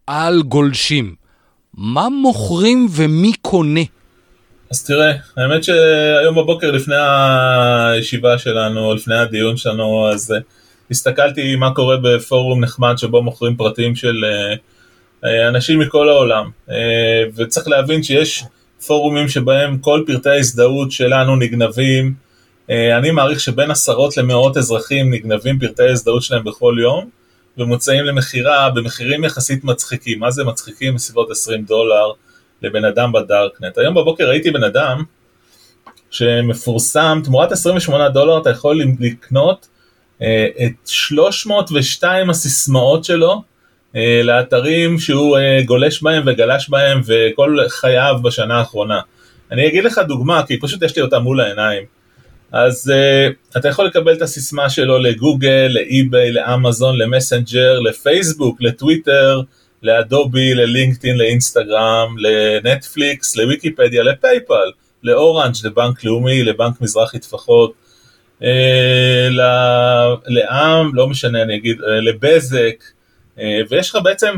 [0.07, 1.15] על גולשים,
[1.73, 3.81] מה מוכרים ומי קונה?
[4.71, 10.43] אז תראה, האמת שהיום בבוקר לפני הישיבה שלנו, לפני הדיון שלנו, אז uh,
[10.91, 14.15] הסתכלתי מה קורה בפורום נחמד שבו מוכרים פרטים של
[15.23, 16.71] uh, אנשים מכל העולם, uh,
[17.35, 18.43] וצריך להבין שיש
[18.87, 22.13] פורומים שבהם כל פרטי ההזדהות שלנו נגנבים,
[22.69, 27.09] אני מעריך שבין עשרות למאות אזרחים נגנבים פרטי ההזדהות שלהם בכל יום,
[27.57, 30.95] ומוצאים למכירה במחירים יחסית מצחיקים, מה זה מצחיקים?
[30.95, 32.11] בסביבות 20 דולר.
[32.61, 33.77] לבן אדם בדארקנט.
[33.77, 35.03] היום בבוקר ראיתי בן אדם
[36.11, 39.80] שמפורסם, תמורת 28 דולר אתה יכול לקנות אה,
[40.65, 43.41] את 302 הסיסמאות שלו
[43.95, 48.99] אה, לאתרים שהוא אה, גולש בהם וגלש בהם וכל חייו בשנה האחרונה.
[49.51, 51.83] אני אגיד לך דוגמה, כי פשוט יש לי אותה מול העיניים.
[52.51, 59.41] אז uh, אתה יכול לקבל את הסיסמה שלו לגוגל, לאי-ביי, לאמזון, למסנג'ר, לפייסבוק, לטוויטר,
[59.83, 64.71] לאדובי, ללינקדאין, לאינסטגרם, לנטפליקס, לוויקיפדיה, לפייפל,
[65.03, 67.80] לאורנג', לבנק לאומי, לבנק מזרחי טפחות, אה,
[70.27, 72.83] לעם, לא משנה, אני אגיד, אה, לבזק,
[73.39, 74.33] אה, ויש לך בעצם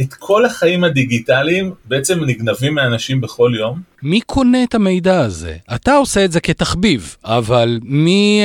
[0.00, 3.80] את כל החיים הדיגיטליים בעצם נגנבים מאנשים בכל יום.
[4.02, 5.56] מי קונה את המידע הזה?
[5.74, 8.40] אתה עושה את זה כתחביב, אבל מי,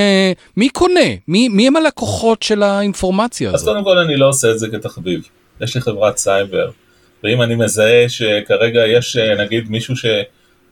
[0.58, 1.10] מי קונה?
[1.28, 3.60] מי, מי הם הלקוחות של האינפורמציה הזאת?
[3.60, 5.22] אז קודם כל אני לא עושה את זה כתחביב.
[5.62, 6.70] יש לי חברת סייבר,
[7.24, 9.96] ואם אני מזהה שכרגע יש נגיד מישהו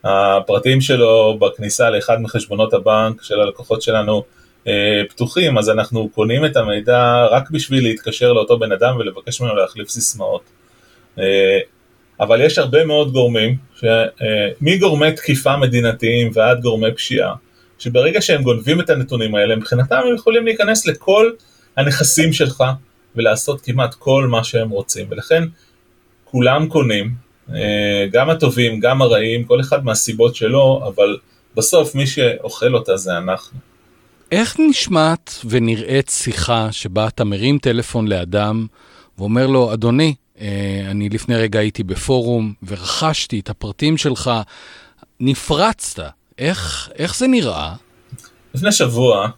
[0.02, 4.22] שהפרטים שלו בכניסה לאחד מחשבונות הבנק של הלקוחות שלנו
[4.66, 9.56] אה, פתוחים, אז אנחנו קונים את המידע רק בשביל להתקשר לאותו בן אדם ולבקש ממנו
[9.56, 10.42] להחליף סיסמאות.
[11.18, 11.58] אה,
[12.20, 17.34] אבל יש הרבה מאוד גורמים, ש, אה, מגורמי תקיפה מדינתיים ועד גורמי פשיעה,
[17.78, 21.30] שברגע שהם גונבים את הנתונים האלה, מבחינתם הם יכולים להיכנס לכל
[21.76, 22.64] הנכסים שלך,
[23.16, 25.44] ולעשות כמעט כל מה שהם רוצים, ולכן
[26.24, 27.10] כולם קונים,
[28.12, 31.16] גם הטובים, גם הרעים, כל אחד מהסיבות שלו, אבל
[31.56, 33.58] בסוף מי שאוכל אותה זה אנחנו.
[34.32, 38.66] איך נשמעת ונראית שיחה שבה אתה מרים טלפון לאדם
[39.18, 40.14] ואומר לו, אדוני,
[40.86, 44.30] אני לפני רגע הייתי בפורום ורכשתי את הפרטים שלך.
[45.20, 46.02] נפרצת,
[46.38, 47.74] איך, איך זה נראה?
[48.54, 49.28] לפני שבוע,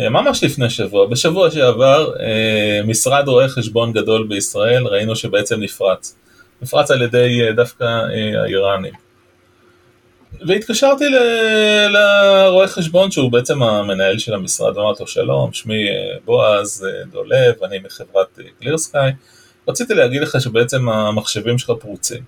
[0.00, 6.16] אה, ממש לפני שבוע, בשבוע שעבר, אה, משרד רואי חשבון גדול בישראל, ראינו שבעצם נפרץ.
[6.62, 7.84] נפרץ על ידי אה, דווקא
[8.42, 8.92] האיראנים.
[10.46, 11.04] והתקשרתי
[11.88, 15.86] לרואה חשבון שהוא בעצם המנהל של המשרד, ואמרתי לו שלום, שמי
[16.24, 19.10] בועז דולב, אני מחברת קלירסקאי,
[19.68, 22.22] רציתי להגיד לך שבעצם המחשבים שלך פרוצים.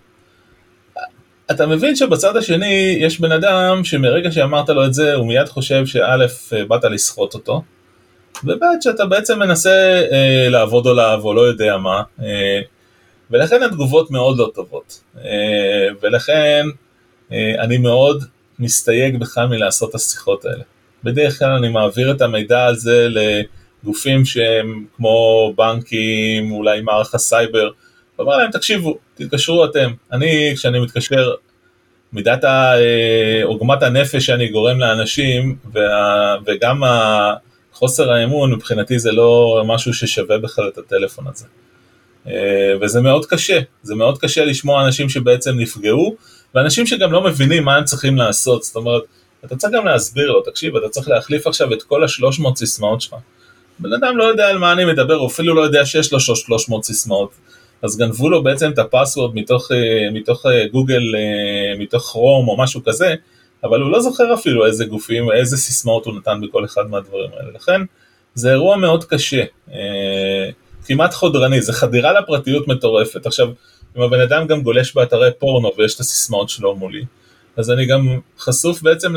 [1.51, 5.87] אתה מבין שבצד השני יש בן אדם שמרגע שאמרת לו את זה הוא מיד חושב
[5.87, 6.27] שא'
[6.69, 7.63] באת לסחוט אותו
[8.45, 12.61] וב' שאתה בעצם מנסה אה, לעבוד עליו או לא יודע מה אה,
[13.35, 16.67] ולכן התגובות מאוד לא טובות אה, ולכן
[17.33, 18.25] אה, אני מאוד
[18.59, 20.63] מסתייג בך מלעשות את השיחות האלה.
[21.05, 27.71] בדרך כלל אני מעביר את המידע הזה לגופים שהם כמו בנקים, אולי מערך הסייבר,
[28.19, 29.93] ואומר להם תקשיבו, תתקשרו אתם.
[30.13, 31.35] אני, כשאני מתקשר,
[32.13, 36.83] מידת אה, עוגמת הנפש שאני גורם לאנשים, וה, וגם
[37.73, 41.47] חוסר האמון, מבחינתי זה לא משהו ששווה בכלל את הטלפון הזה.
[42.29, 42.33] אה,
[42.81, 46.17] וזה מאוד קשה, זה מאוד קשה לשמוע אנשים שבעצם נפגעו,
[46.55, 49.03] ואנשים שגם לא מבינים מה הם צריכים לעשות, זאת אומרת,
[49.45, 53.01] אתה צריך גם להסביר לו, תקשיב, אתה צריך להחליף עכשיו את כל השלוש מאות סיסמאות
[53.01, 53.15] שלך.
[53.79, 56.69] בן אדם לא יודע על מה אני מדבר, הוא אפילו לא יודע שיש לו שלוש
[56.69, 57.31] מאות סיסמאות.
[57.83, 61.03] אז גנבו לו בעצם את הפסוורד מתוך, אה, מתוך אה, גוגל,
[61.79, 63.15] מתוך כרום או משהו כזה,
[63.65, 67.53] אבל הוא לא זוכר אפילו איזה גופים, איזה סיסמאות הוא נתן בכל אחד מהדברים האלה.
[67.55, 67.81] לכן
[68.35, 69.45] זה אירוע מאוד קשה,
[70.85, 73.27] כמעט חודרני, זה חדירה לפרטיות מטורפת.
[73.27, 73.49] עכשיו,
[73.97, 77.05] אם הבן אדם גם גולש באתרי פורנו ויש את הסיסמאות שלו מולי,
[77.57, 79.15] אז אני גם חשוף בעצם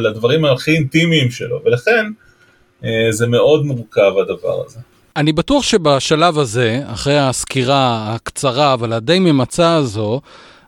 [0.00, 2.06] לדברים הכי אינטימיים שלו, ולכן
[3.10, 4.78] זה מאוד מורכב הדבר הזה.
[5.16, 10.20] אני בטוח שבשלב הזה, אחרי הסקירה הקצרה אבל הדי ממצה הזו,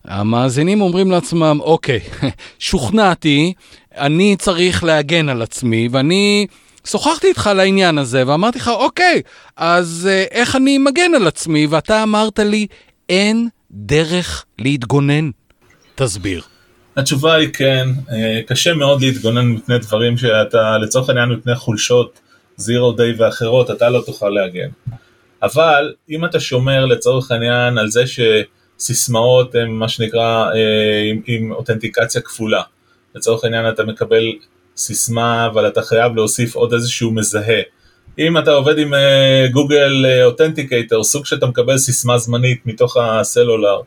[0.04, 2.00] המאזינים אומרים לעצמם, אוקיי,
[2.58, 3.52] שוכנעתי,
[3.96, 6.46] אני צריך להגן על עצמי, ואני
[6.86, 9.22] שוחחתי איתך על העניין הזה, ואמרתי לך, אוקיי,
[9.56, 11.66] אז אה, איך אני מגן על עצמי?
[11.66, 12.66] ואתה אמרת לי,
[13.08, 15.30] אין דרך להתגונן.
[15.94, 16.42] תסביר.
[16.96, 22.20] התשובה היא כן, אה, קשה מאוד להתגונן מפני דברים שאתה, לצורך העניין מפני חולשות
[22.56, 24.68] זירו דיי ואחרות, אתה לא תוכל להגן.
[25.42, 31.52] אבל אם אתה שומר לצורך העניין על זה שסיסמאות הן מה שנקרא אה, עם, עם
[31.52, 32.62] אותנטיקציה כפולה,
[33.14, 34.32] לצורך העניין אתה מקבל
[34.76, 37.60] סיסמה אבל אתה חייב להוסיף עוד איזשהו מזהה.
[38.18, 38.94] אם אתה עובד עם
[39.52, 43.80] גוגל uh, אותנטיקייטר, סוג שאתה מקבל סיסמה זמנית מתוך הסלולר,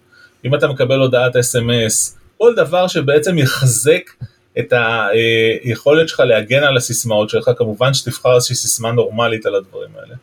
[0.45, 4.01] אם אתה מקבל הודעת אס.אם.אס, כל דבר שבעצם יחזק
[4.59, 4.73] את
[5.63, 10.15] היכולת שלך להגן על הסיסמאות שלך, כמובן שתבחר איזושהי סיסמה נורמלית על הדברים האלה.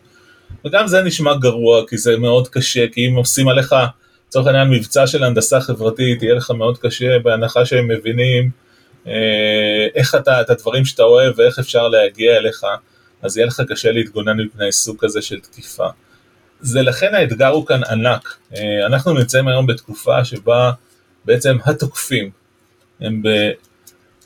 [0.65, 3.75] וגם זה נשמע גרוע, כי זה מאוד קשה, כי אם עושים עליך,
[4.29, 8.66] לצורך העניין, מבצע של הנדסה חברתית, יהיה לך מאוד קשה, בהנחה שהם מבינים אה,
[9.95, 12.65] איך אתה, את הדברים שאתה אוהב ואיך אפשר להגיע אליך,
[13.23, 15.87] אז יהיה לך קשה להתגונן מפני סוג כזה של תקיפה.
[16.61, 18.37] זה לכן האתגר הוא כאן ענק.
[18.57, 20.73] אה, אנחנו נמצאים היום בתקופה שבה
[21.25, 22.31] בעצם התוקפים
[23.01, 23.23] הם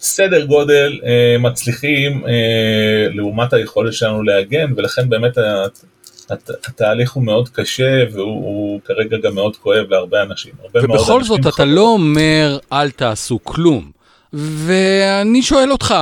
[0.01, 5.85] סדר גודל אה, מצליחים אה, לעומת היכולת שלנו להגן, ולכן באמת הת,
[6.31, 10.53] הת, התהליך הוא מאוד קשה והוא כרגע גם מאוד כואב להרבה אנשים.
[10.75, 11.65] ובכל זאת אתה חבר.
[11.65, 14.00] לא אומר אל תעשו כלום.
[14.33, 15.95] ואני שואל אותך,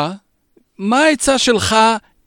[0.78, 1.76] מה העצה שלך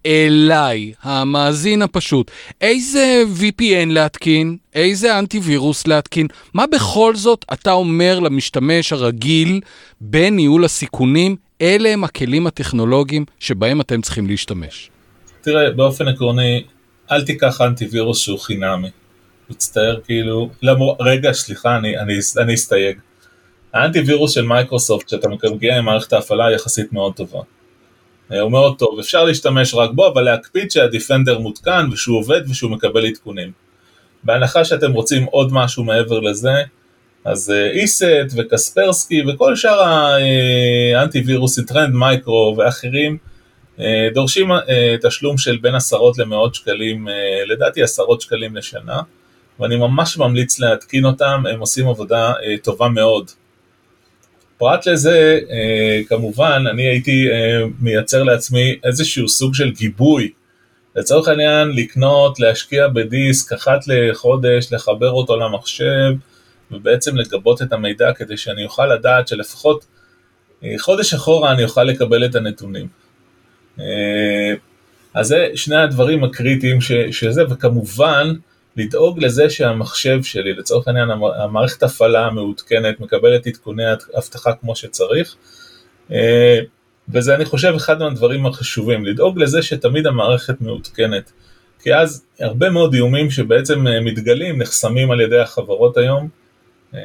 [0.05, 8.93] אליי, המאזין הפשוט, איזה VPN להתקין, איזה אנטיווירוס להתקין, מה בכל זאת אתה אומר למשתמש
[8.93, 9.61] הרגיל
[10.01, 14.89] בניהול הסיכונים, אלה הם הכלים הטכנולוגיים שבהם אתם צריכים להשתמש.
[15.41, 16.63] תראה, באופן עקרוני,
[17.11, 18.89] אל תיקח אנטיווירוס שהוא חינמי.
[19.49, 20.95] מצטער כאילו, למור...
[20.99, 22.97] רגע, סליחה, אני, אני, אני אסתייג.
[23.73, 27.39] האנטיווירוס של מייקרוסופט, כשאתה מגיע עם מערכת ההפעלה, יחסית מאוד טובה.
[28.41, 32.71] הוא מאוד טוב, אפשר להשתמש רק בו, אבל להקפיד שה Defender מותקן ושהוא עובד ושהוא
[32.71, 33.51] מקבל עדכונים.
[34.23, 36.63] בהנחה שאתם רוצים עוד משהו מעבר לזה,
[37.25, 39.81] אז ESET אה, ו Kaspersky וכל שאר
[40.95, 43.17] האנטי-וירוסי, Trend Micro ואחרים,
[43.79, 47.07] אה, דורשים אה, תשלום של בין עשרות למאות שקלים,
[47.47, 49.01] לדעתי עשרות שקלים לשנה,
[49.59, 53.31] ואני ממש ממליץ להתקין אותם, הם עושים עבודה טובה מאוד.
[54.61, 55.39] פרט לזה,
[56.07, 57.27] כמובן, אני הייתי
[57.79, 60.31] מייצר לעצמי איזשהו סוג של גיבוי.
[60.95, 66.13] לצורך העניין, לקנות, להשקיע בדיסק אחת לחודש, לחבר אותו למחשב,
[66.71, 69.85] ובעצם לגבות את המידע כדי שאני אוכל לדעת שלפחות
[70.63, 72.87] אה, חודש אחורה אני אוכל לקבל את הנתונים.
[73.79, 74.53] אה,
[75.13, 78.33] אז זה שני הדברים הקריטיים ש, שזה, וכמובן
[78.75, 81.09] לדאוג לזה שהמחשב שלי, לצורך העניין
[81.43, 83.83] המערכת הפעלה המעודכנת, מקבלת עדכוני
[84.17, 85.35] אבטחה כמו שצריך,
[86.11, 86.59] אה,
[87.09, 91.31] וזה אני חושב אחד מהדברים החשובים, לדאוג לזה שתמיד המערכת מעודכנת,
[91.83, 96.29] כי אז הרבה מאוד איומים שבעצם אה, מתגלים נחסמים על ידי החברות היום,
[96.93, 96.99] אה,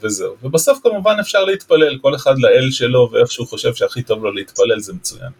[0.00, 0.34] וזהו.
[0.42, 4.80] ובסוף כמובן אפשר להתפלל, כל אחד לאל שלו ואיך שהוא חושב שהכי טוב לו להתפלל
[4.80, 5.30] זה מצוין.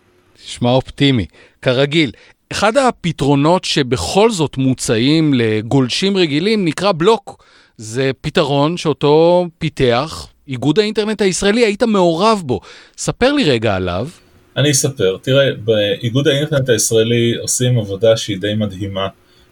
[0.44, 1.26] נשמע אופטימי.
[1.62, 2.10] כרגיל,
[2.52, 7.44] אחד הפתרונות שבכל זאת מוצעים לגולשים רגילים נקרא בלוק.
[7.76, 12.60] זה פתרון שאותו פיתח איגוד האינטרנט הישראלי, היית מעורב בו.
[12.96, 14.08] ספר לי רגע עליו.
[14.56, 15.16] אני אספר.
[15.22, 19.08] תראה, באיגוד האינטרנט הישראלי עושים עבודה שהיא די מדהימה,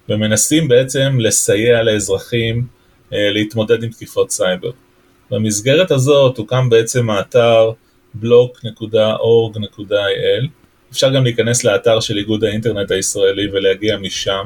[0.08, 2.66] ומנסים בעצם לסייע לאזרחים
[3.12, 4.70] אה, להתמודד עם תקיפות סייבר.
[5.30, 7.70] במסגרת הזאת הוקם בעצם האתר
[8.22, 10.48] blog.org.il,
[10.92, 14.44] אפשר גם להיכנס לאתר של איגוד האינטרנט הישראלי ולהגיע משם,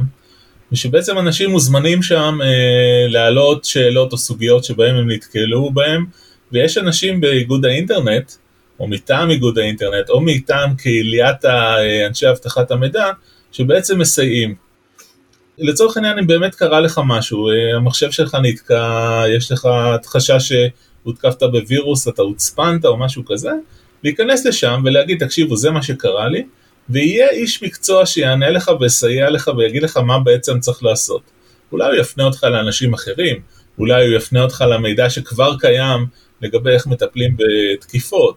[0.72, 6.06] ושבעצם אנשים מוזמנים שם אה, להעלות שאלות או סוגיות שבהם הם נתקלו בהם,
[6.52, 8.32] ויש אנשים באיגוד האינטרנט,
[8.80, 13.10] או מטעם איגוד האינטרנט, או מטעם קהיליית אה, אנשי אבטחת המידע,
[13.52, 14.54] שבעצם מסייעים.
[15.58, 19.68] לצורך העניין אם באמת קרה לך משהו, אה, המחשב שלך נתקע, יש לך
[20.06, 23.50] חשש שהותקפת בווירוס, אתה הוצפנת או משהו כזה,
[24.04, 26.44] להיכנס לשם ולהגיד תקשיבו זה מה שקרה לי,
[26.88, 31.22] ויהיה איש מקצוע שיענה לך ויסייע לך ויגיד לך מה בעצם צריך לעשות.
[31.72, 33.40] אולי הוא יפנה אותך לאנשים אחרים,
[33.78, 36.06] אולי הוא יפנה אותך למידע שכבר קיים
[36.42, 38.36] לגבי איך מטפלים בתקיפות.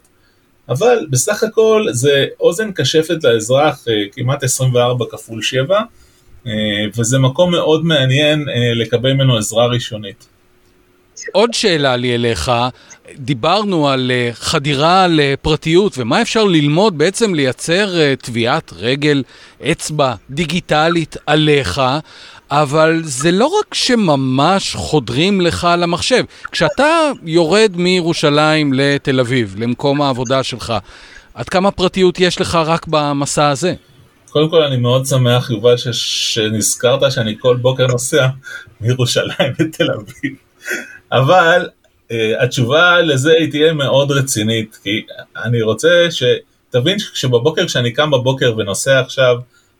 [0.69, 5.81] אבל בסך הכל זה אוזן קשפת לאזרח אה, כמעט 24 כפול 7,
[6.47, 6.51] אה,
[6.97, 10.27] וזה מקום מאוד מעניין אה, לקבל ממנו עזרה ראשונית.
[11.31, 12.51] עוד שאלה לי אליך,
[13.15, 19.23] דיברנו על חדירה לפרטיות ומה אפשר ללמוד בעצם לייצר טביעת רגל,
[19.71, 21.81] אצבע דיגיטלית עליך.
[22.51, 26.23] אבל זה לא רק שממש חודרים לך למחשב.
[26.51, 30.73] כשאתה יורד מירושלים לתל אביב, למקום העבודה שלך,
[31.33, 33.73] עד כמה פרטיות יש לך רק במסע הזה?
[34.29, 35.87] קודם כל אני מאוד שמח, יובל, ש...
[36.33, 38.27] שנזכרת שאני כל בוקר נוסע
[38.81, 40.35] מירושלים לתל אביב.
[41.11, 41.69] אבל
[42.09, 45.05] uh, התשובה לזה היא תהיה מאוד רצינית, כי
[45.37, 49.35] אני רוצה שתבין שבבוקר, כשאני קם בבוקר ונוסע עכשיו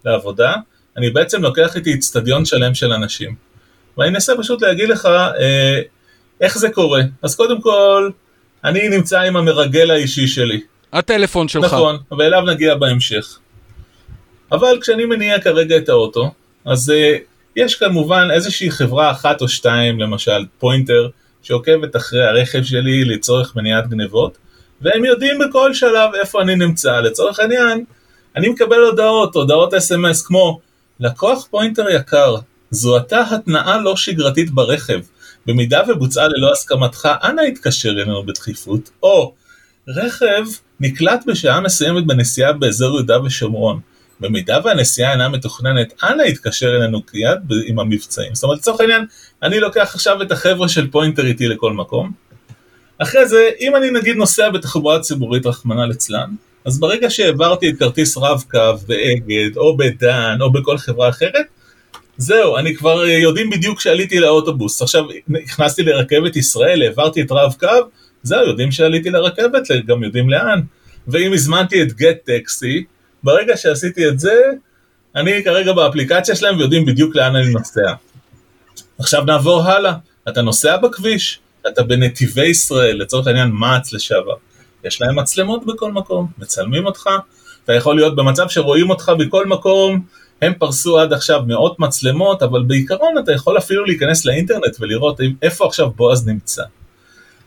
[0.05, 0.53] לעבודה,
[0.97, 3.35] אני בעצם לוקח איתי אצטדיון שלם של אנשים.
[3.97, 5.81] ואני אנסה פשוט להגיד לך אה,
[6.41, 7.01] איך זה קורה.
[7.21, 8.09] אז קודם כל,
[8.63, 10.61] אני נמצא עם המרגל האישי שלי.
[10.93, 11.63] הטלפון שלך.
[11.65, 13.39] נכון, ואליו נגיע בהמשך.
[14.51, 16.31] אבל כשאני מניע כרגע את האוטו,
[16.65, 17.17] אז אה,
[17.55, 21.09] יש כמובן איזושהי חברה אחת או שתיים, למשל פוינטר,
[21.41, 24.37] שעוקבת אחרי הרכב שלי לצורך מניעת גניבות,
[24.81, 26.99] והם יודעים בכל שלב איפה אני נמצא.
[26.99, 27.83] לצורך העניין,
[28.35, 30.59] אני מקבל הודעות, הודעות אס.אם.אס כמו
[30.99, 32.35] לקוח פוינטר יקר,
[32.71, 34.99] זוהתה התנעה לא שגרתית ברכב.
[35.45, 38.89] במידה ובוצעה ללא הסכמתך, אנא התקשר אלינו בדחיפות.
[39.03, 39.33] או,
[39.87, 40.43] רכב
[40.79, 43.79] נקלט בשעה מסוימת בנסיעה באזור יהודה ושומרון.
[44.19, 48.35] במידה והנסיעה אינה מתוכננת, אנא התקשר אלינו מיד עם המבצעים.
[48.35, 49.05] זאת אומרת, לצורך העניין,
[49.43, 52.11] אני לוקח עכשיו את החבר'ה של פוינטר איתי לכל מקום.
[52.97, 56.29] אחרי זה, אם אני נגיד נוסע בתחבורה ציבורית, רחמנא ליצלן,
[56.65, 61.45] אז ברגע שהעברתי את כרטיס רב-קו באגד, או בדן, או בכל חברה אחרת,
[62.17, 64.81] זהו, אני כבר אה, יודעים בדיוק שעליתי לאוטובוס.
[64.81, 67.67] עכשיו, נכנסתי לרכבת ישראל, העברתי את רב-קו,
[68.23, 70.61] זהו, יודעים שעליתי לרכבת, גם יודעים לאן.
[71.07, 72.83] ואם הזמנתי את גט טקסי,
[73.25, 74.41] ברגע שעשיתי את זה,
[75.15, 77.93] אני כרגע באפליקציה שלהם ויודעים בדיוק לאן אני נוסע.
[78.99, 79.93] עכשיו נעבור הלאה,
[80.29, 84.35] אתה נוסע בכביש, אתה בנתיבי ישראל, לצורך העניין מע"צ לשעבר.
[84.83, 87.09] יש להם מצלמות בכל מקום, מצלמים אותך,
[87.63, 90.05] אתה יכול להיות במצב שרואים אותך בכל מקום,
[90.41, 95.65] הם פרסו עד עכשיו מאות מצלמות, אבל בעיקרון אתה יכול אפילו להיכנס לאינטרנט ולראות איפה
[95.67, 96.63] עכשיו בועז נמצא.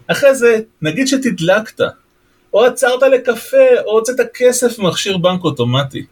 [0.07, 1.81] אחרי זה, נגיד שתדלקת,
[2.55, 6.05] או עצרת לקפה, או הוצאת כסף ממכשיר בנק אוטומטי.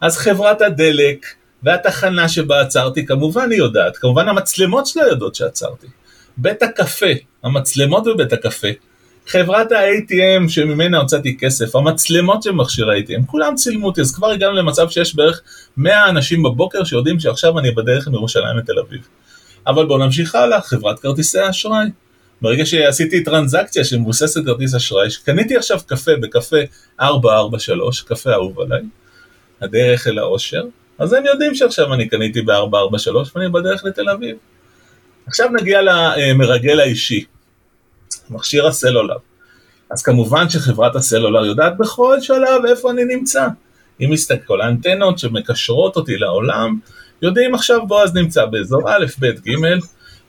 [0.00, 1.26] אז חברת הדלק
[1.62, 5.86] והתחנה שבה עצרתי, כמובן היא יודעת, כמובן המצלמות שלה יודעות שעצרתי.
[6.36, 7.06] בית הקפה,
[7.44, 8.68] המצלמות בבית הקפה,
[9.26, 14.52] חברת ה-ATM שממנה הוצאתי כסף, המצלמות של מכשיר ה-ATM, כולם צילמו אותי, אז כבר הגענו
[14.52, 15.42] למצב שיש בערך
[15.76, 19.08] 100 אנשים בבוקר שיודעים שעכשיו אני בדרך מירושלים לתל אביב.
[19.66, 21.86] אבל בואו נמשיך הלאה, חברת כרטיסי האשראי.
[22.42, 26.56] ברגע שעשיתי טרנזקציה שמבוססת כרטיס אשראי, שקניתי עכשיו קפה בקפה
[27.00, 28.82] 443, קפה אהוב עליי,
[29.60, 30.62] הדרך אל האושר,
[30.98, 34.36] אז הם יודעים שעכשיו אני קניתי ב-443 ואני בדרך לתל אביב.
[35.26, 37.24] עכשיו נגיע למרגל האישי.
[38.30, 39.16] מכשיר הסלולר.
[39.90, 43.48] אז כמובן שחברת הסלולר יודעת בכל שלב איפה אני נמצא.
[44.00, 46.78] אם מסתכל האנטנות שמקשרות אותי לעולם,
[47.22, 49.54] יודעים עכשיו בועז נמצא באזור א', ב', ג',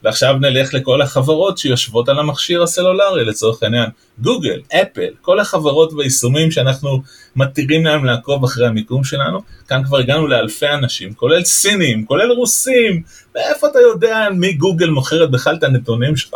[0.04, 3.90] ועכשיו נלך לכל החברות שיושבות על המכשיר הסלולרי לצורך העניין,
[4.20, 7.02] גוגל, אפל, כל החברות והיישומים שאנחנו
[7.36, 13.02] מתירים להם לעקוב אחרי המיקום שלנו, כאן כבר הגענו לאלפי אנשים, כולל סינים, כולל רוסים,
[13.36, 16.34] מאיפה אתה יודע מי גוגל מוכרת בכלל את הנתונים שלך?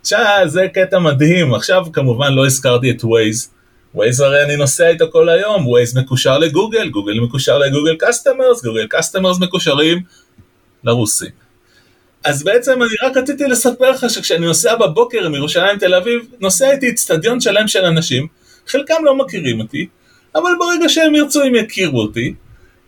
[0.00, 3.50] עכשיו זה קטע מדהים, עכשיו כמובן לא הזכרתי את ווייז,
[3.94, 8.86] ווייז הרי אני נוסע איתו כל היום, ווייז מקושר לגוגל, גוגל מקושר לגוגל customers, גוגל
[8.90, 10.02] customers מקושרים
[10.84, 11.49] לרוסים.
[12.24, 16.90] אז בעצם אני רק רציתי לספר לך שכשאני נוסע בבוקר מירושלים תל אביב, נוסע איתי
[16.90, 18.26] אצטדיון שלם של אנשים,
[18.66, 19.86] חלקם לא מכירים אותי,
[20.34, 22.34] אבל ברגע שהם ירצו הם יכירו אותי,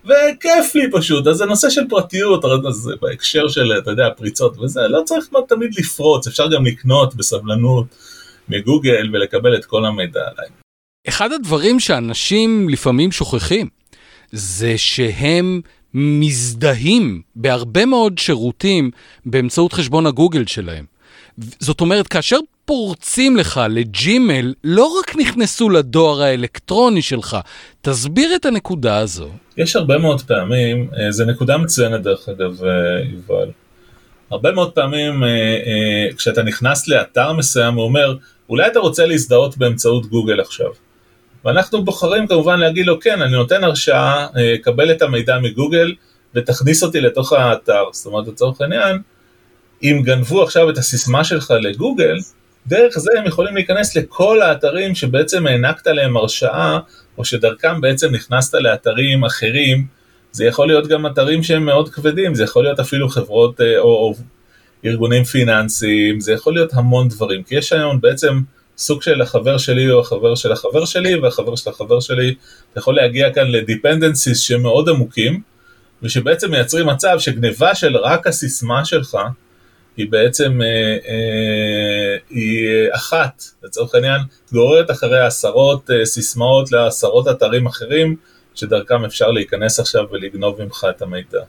[0.05, 4.81] וכיף לי פשוט, אז זה נושא של פרטיות, אז בהקשר של, אתה יודע, פריצות וזה,
[4.89, 7.87] לא צריך תמיד לפרוץ, אפשר גם לקנות בסבלנות
[8.49, 10.49] מגוגל ולקבל את כל המידע עליי.
[11.09, 13.69] אחד הדברים שאנשים לפעמים שוכחים,
[14.33, 15.61] זה שהם
[15.95, 18.91] מזדהים בהרבה מאוד שירותים
[19.27, 20.85] באמצעות חשבון הגוגל שלהם.
[21.39, 27.37] זאת אומרת, כאשר פורצים לך לג'ימל, לא רק נכנסו לדואר האלקטרוני שלך,
[27.81, 29.29] תסביר את הנקודה הזו.
[29.57, 32.71] יש הרבה מאוד פעמים, אה, זו נקודה מצוינת דרך אגב, אה,
[33.13, 33.51] יובל.
[34.31, 35.29] הרבה מאוד פעמים אה,
[36.17, 38.17] כשאתה נכנס לאתר מסוים, הוא אומר,
[38.49, 40.71] אולי אתה רוצה להזדהות באמצעות גוגל עכשיו.
[41.45, 44.27] ואנחנו בוחרים כמובן להגיד לו, כן, אני נותן הרשאה,
[44.63, 45.95] קבל את המידע מגוגל
[46.35, 47.85] ותכניס אותי לתוך האתר.
[47.93, 48.99] זאת אומרת, לצורך העניין,
[49.83, 52.17] אם גנבו עכשיו את הסיסמה שלך לגוגל,
[52.67, 56.79] דרך זה הם יכולים להיכנס לכל האתרים שבעצם הענקת להם הרשאה,
[57.19, 59.87] או שדרכם בעצם נכנסת לאתרים אחרים.
[60.33, 64.15] זה יכול להיות גם אתרים שהם מאוד כבדים, זה יכול להיות אפילו חברות או, או
[64.85, 68.41] ארגונים פיננסיים, זה יכול להיות המון דברים, כי יש היום בעצם
[68.83, 72.35] סוג של החבר שלי או החבר של החבר שלי והחבר של החבר שלי,
[72.77, 75.41] יכול להגיע כאן לדיפנדנסיס שמאוד עמוקים,
[76.03, 79.19] ושבעצם מייצרים מצב שגניבה של רק הסיסמה שלך,
[79.97, 80.67] היא בעצם, אה,
[81.09, 84.21] אה, היא אחת, לצורך העניין,
[84.53, 88.17] גוררת אחרי עשרות אה, סיסמאות לעשרות אתרים אחרים,
[88.55, 91.41] שדרכם אפשר להיכנס עכשיו ולגנוב ממך את המידע.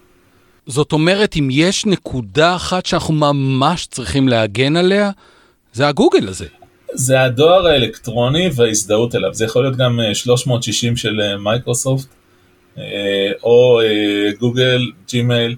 [0.67, 5.11] זאת אומרת, אם יש נקודה אחת שאנחנו ממש צריכים להגן עליה,
[5.73, 6.62] זה הגוגל הזה.
[6.93, 12.07] זה הדואר האלקטרוני וההזדהות אליו, זה יכול להיות גם 360 של מייקרוסופט,
[13.43, 13.81] או
[14.39, 15.55] גוגל, ג'ימייל.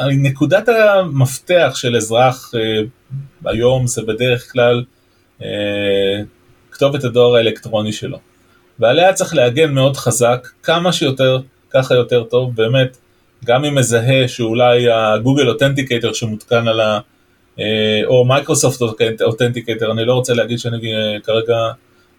[0.00, 2.80] נקודת המפתח של אזרח אה,
[3.44, 4.84] היום זה בדרך כלל
[5.42, 5.48] אה,
[6.70, 8.18] כתובת הדואר האלקטרוני שלו.
[8.78, 11.40] ועליה צריך להגן מאוד חזק, כמה שיותר,
[11.70, 12.96] ככה יותר טוב, באמת,
[13.44, 17.00] גם אם מזהה שאולי הגוגל authenticator שמותקן על ה...
[17.60, 18.80] אה, או מייקרוסופט
[19.22, 20.92] authenticator, אני לא רוצה להגיד שאני
[21.24, 21.56] כרגע,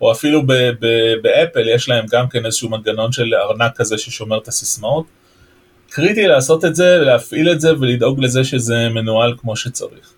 [0.02, 0.42] או אפילו
[1.22, 5.06] באפל יש להם גם כן איזשהו מנגנון של ארנק כזה ששומר את הסיסמאות.
[5.90, 10.14] קריטי לעשות את זה, להפעיל את זה ולדאוג לזה שזה מנוהל כמו שצריך.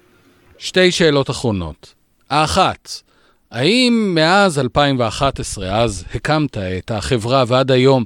[0.57, 1.93] שתי שאלות אחרונות.
[2.29, 2.89] האחת,
[3.51, 8.03] האם מאז 2011, אז הקמת את החברה ועד היום,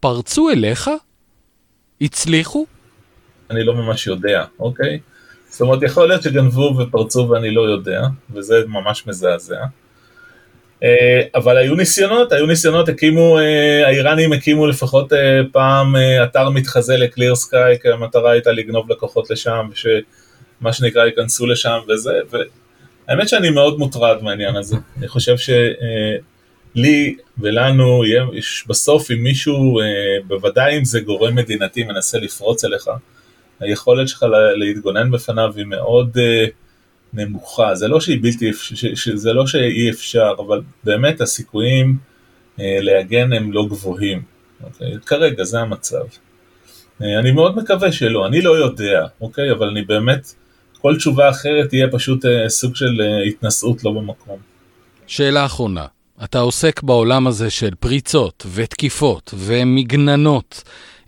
[0.00, 0.90] פרצו אליך?
[2.00, 2.66] הצליחו?
[3.50, 4.98] אני לא ממש יודע, אוקיי?
[5.52, 8.02] זאת אומרת, יכול להיות שגנבו ופרצו ואני לא יודע,
[8.34, 9.64] וזה ממש מזעזע.
[10.82, 15.94] אה, אבל היו ניסיונות, היו ניסיונות, הקימו, אה, האיראנים הקימו לפחות אה, פעם
[16.24, 22.12] אתר מתחזה לקליר סקאי, כי המטרה הייתה לגנוב לקוחות לשם, שמה שנקרא ייכנסו לשם וזה,
[23.08, 28.02] והאמת שאני מאוד מוטרד מהעניין הזה, אני חושב שלי ולנו,
[28.34, 29.80] יש בסוף אם מישהו,
[30.26, 32.90] בוודאי אם זה גורם מדינתי מנסה לפרוץ אליך,
[33.62, 36.18] היכולת שלך להתגונן בפניו היא מאוד
[37.12, 38.50] נמוכה, זה לא שהיא בלתי,
[39.14, 41.96] זה לא שאי אפשר, אבל באמת הסיכויים
[42.60, 44.22] אה, להגן הם לא גבוהים,
[44.64, 44.92] אוקיי?
[45.06, 46.04] כרגע זה המצב.
[47.02, 49.52] אה, אני מאוד מקווה שלא, אני לא יודע, אוקיי?
[49.52, 50.34] אבל אני באמת,
[50.78, 54.38] כל תשובה אחרת תהיה פשוט אה, סוג של אה, התנשאות לא במקום.
[55.06, 55.86] שאלה אחרונה,
[56.24, 60.62] אתה עוסק בעולם הזה של פריצות ותקיפות ומגננות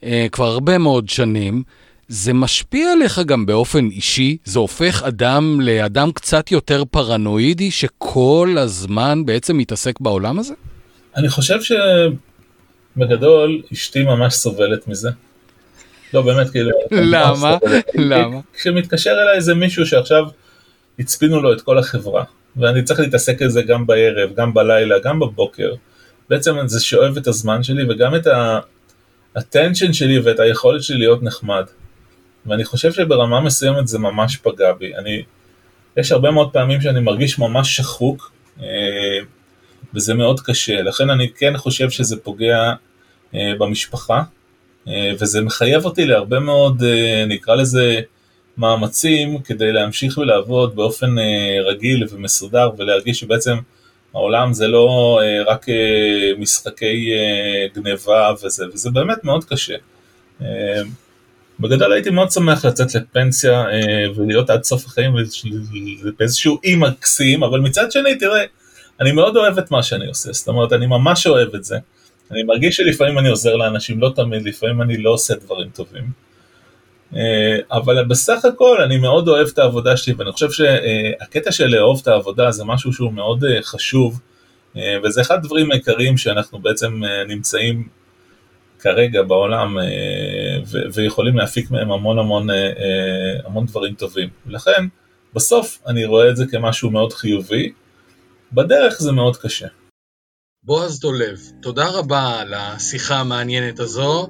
[0.05, 1.62] אה, כבר הרבה מאוד שנים.
[2.09, 4.36] זה משפיע עליך גם באופן אישי?
[4.44, 10.55] זה הופך אדם לאדם קצת יותר פרנואידי שכל הזמן בעצם מתעסק בעולם הזה?
[11.16, 11.59] אני חושב
[12.96, 15.11] שבגדול אשתי ממש סובלת מזה.
[16.14, 16.70] לא, באמת, כאילו...
[16.90, 17.57] למה?
[17.94, 18.40] למה?
[18.55, 20.24] כשמתקשר אליי איזה מישהו שעכשיו
[20.98, 22.24] הצפינו לו את כל החברה,
[22.57, 25.74] ואני צריך להתעסק על זה גם בערב, גם בלילה, גם בבוקר.
[26.30, 31.64] בעצם זה שואב את הזמן שלי וגם את ה-attention שלי ואת היכולת שלי להיות נחמד.
[32.47, 34.97] ואני חושב שברמה מסוימת זה ממש פגע בי.
[34.97, 35.22] אני,
[35.97, 38.32] יש הרבה מאוד פעמים שאני מרגיש ממש שחוק,
[38.62, 38.66] אה,
[39.95, 42.72] וזה מאוד קשה, לכן אני כן חושב שזה פוגע
[43.34, 44.22] אה, במשפחה,
[45.20, 46.82] וזה מחייב אותי להרבה מאוד,
[47.26, 48.01] נקרא לזה,
[48.57, 51.14] מאמצים כדי להמשיך ולעבוד באופן
[51.64, 53.57] רגיל ומסודר ולהרגיש שבעצם
[54.14, 55.66] העולם זה לא רק
[56.38, 57.11] משחקי
[57.74, 59.74] גניבה וזה, וזה באמת מאוד קשה.
[61.61, 65.14] בגדול הייתי מאוד שמח לצאת לפנסיה אה, ולהיות עד סוף החיים
[66.18, 68.44] באיזשהו אי מקסים, אבל מצד שני, תראה,
[69.00, 71.78] אני מאוד אוהב את מה שאני עושה, זאת אומרת, אני ממש אוהב את זה.
[72.30, 76.05] אני מרגיש שלפעמים אני עוזר לאנשים, לא תמיד, לפעמים אני לא עושה דברים טובים.
[77.16, 82.00] אה, אבל בסך הכל אני מאוד אוהב את העבודה שלי, ואני חושב שהקטע של לאהוב
[82.02, 84.20] את העבודה זה משהו שהוא מאוד אה, חשוב,
[85.05, 87.88] וזה אחד הדברים העיקריים שאנחנו בעצם נמצאים
[88.85, 89.85] כרגע בעולם אה,
[90.95, 94.28] ויכולים להפיק מהם המון המון, אה, אה, המון דברים טובים.
[94.47, 94.87] לכן,
[95.35, 97.72] בסוף אני רואה את זה כמשהו מאוד חיובי,
[98.53, 99.66] בדרך זה מאוד קשה.
[100.62, 104.28] בועז דולב, תודה רבה על השיחה המעניינת הזו.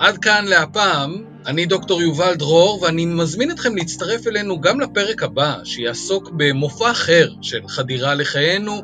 [0.00, 5.56] עד כאן להפעם, אני דוקטור יובל דרור, ואני מזמין אתכם להצטרף אלינו גם לפרק הבא,
[5.64, 8.82] שיעסוק במופע אחר של חדירה לחיינו.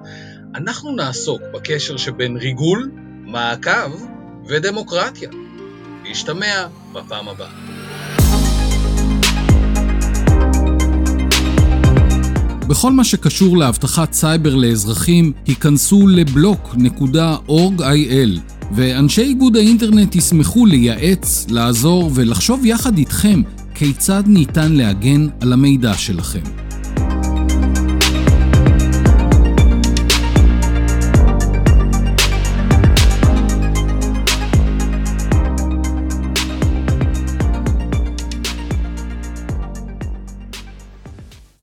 [0.55, 2.91] אנחנו נעסוק בקשר שבין ריגול,
[3.25, 4.20] מעקב
[4.51, 5.29] ודמוקרטיה.
[6.05, 7.51] להשתמע בפעם הבאה.
[12.69, 18.41] בכל מה שקשור לאבטחת סייבר לאזרחים, היכנסו לבלוק.org.il
[18.73, 23.43] ואנשי איגוד האינטרנט ישמחו לייעץ, לעזור ולחשוב יחד איתכם
[23.75, 26.70] כיצד ניתן להגן על המידע שלכם.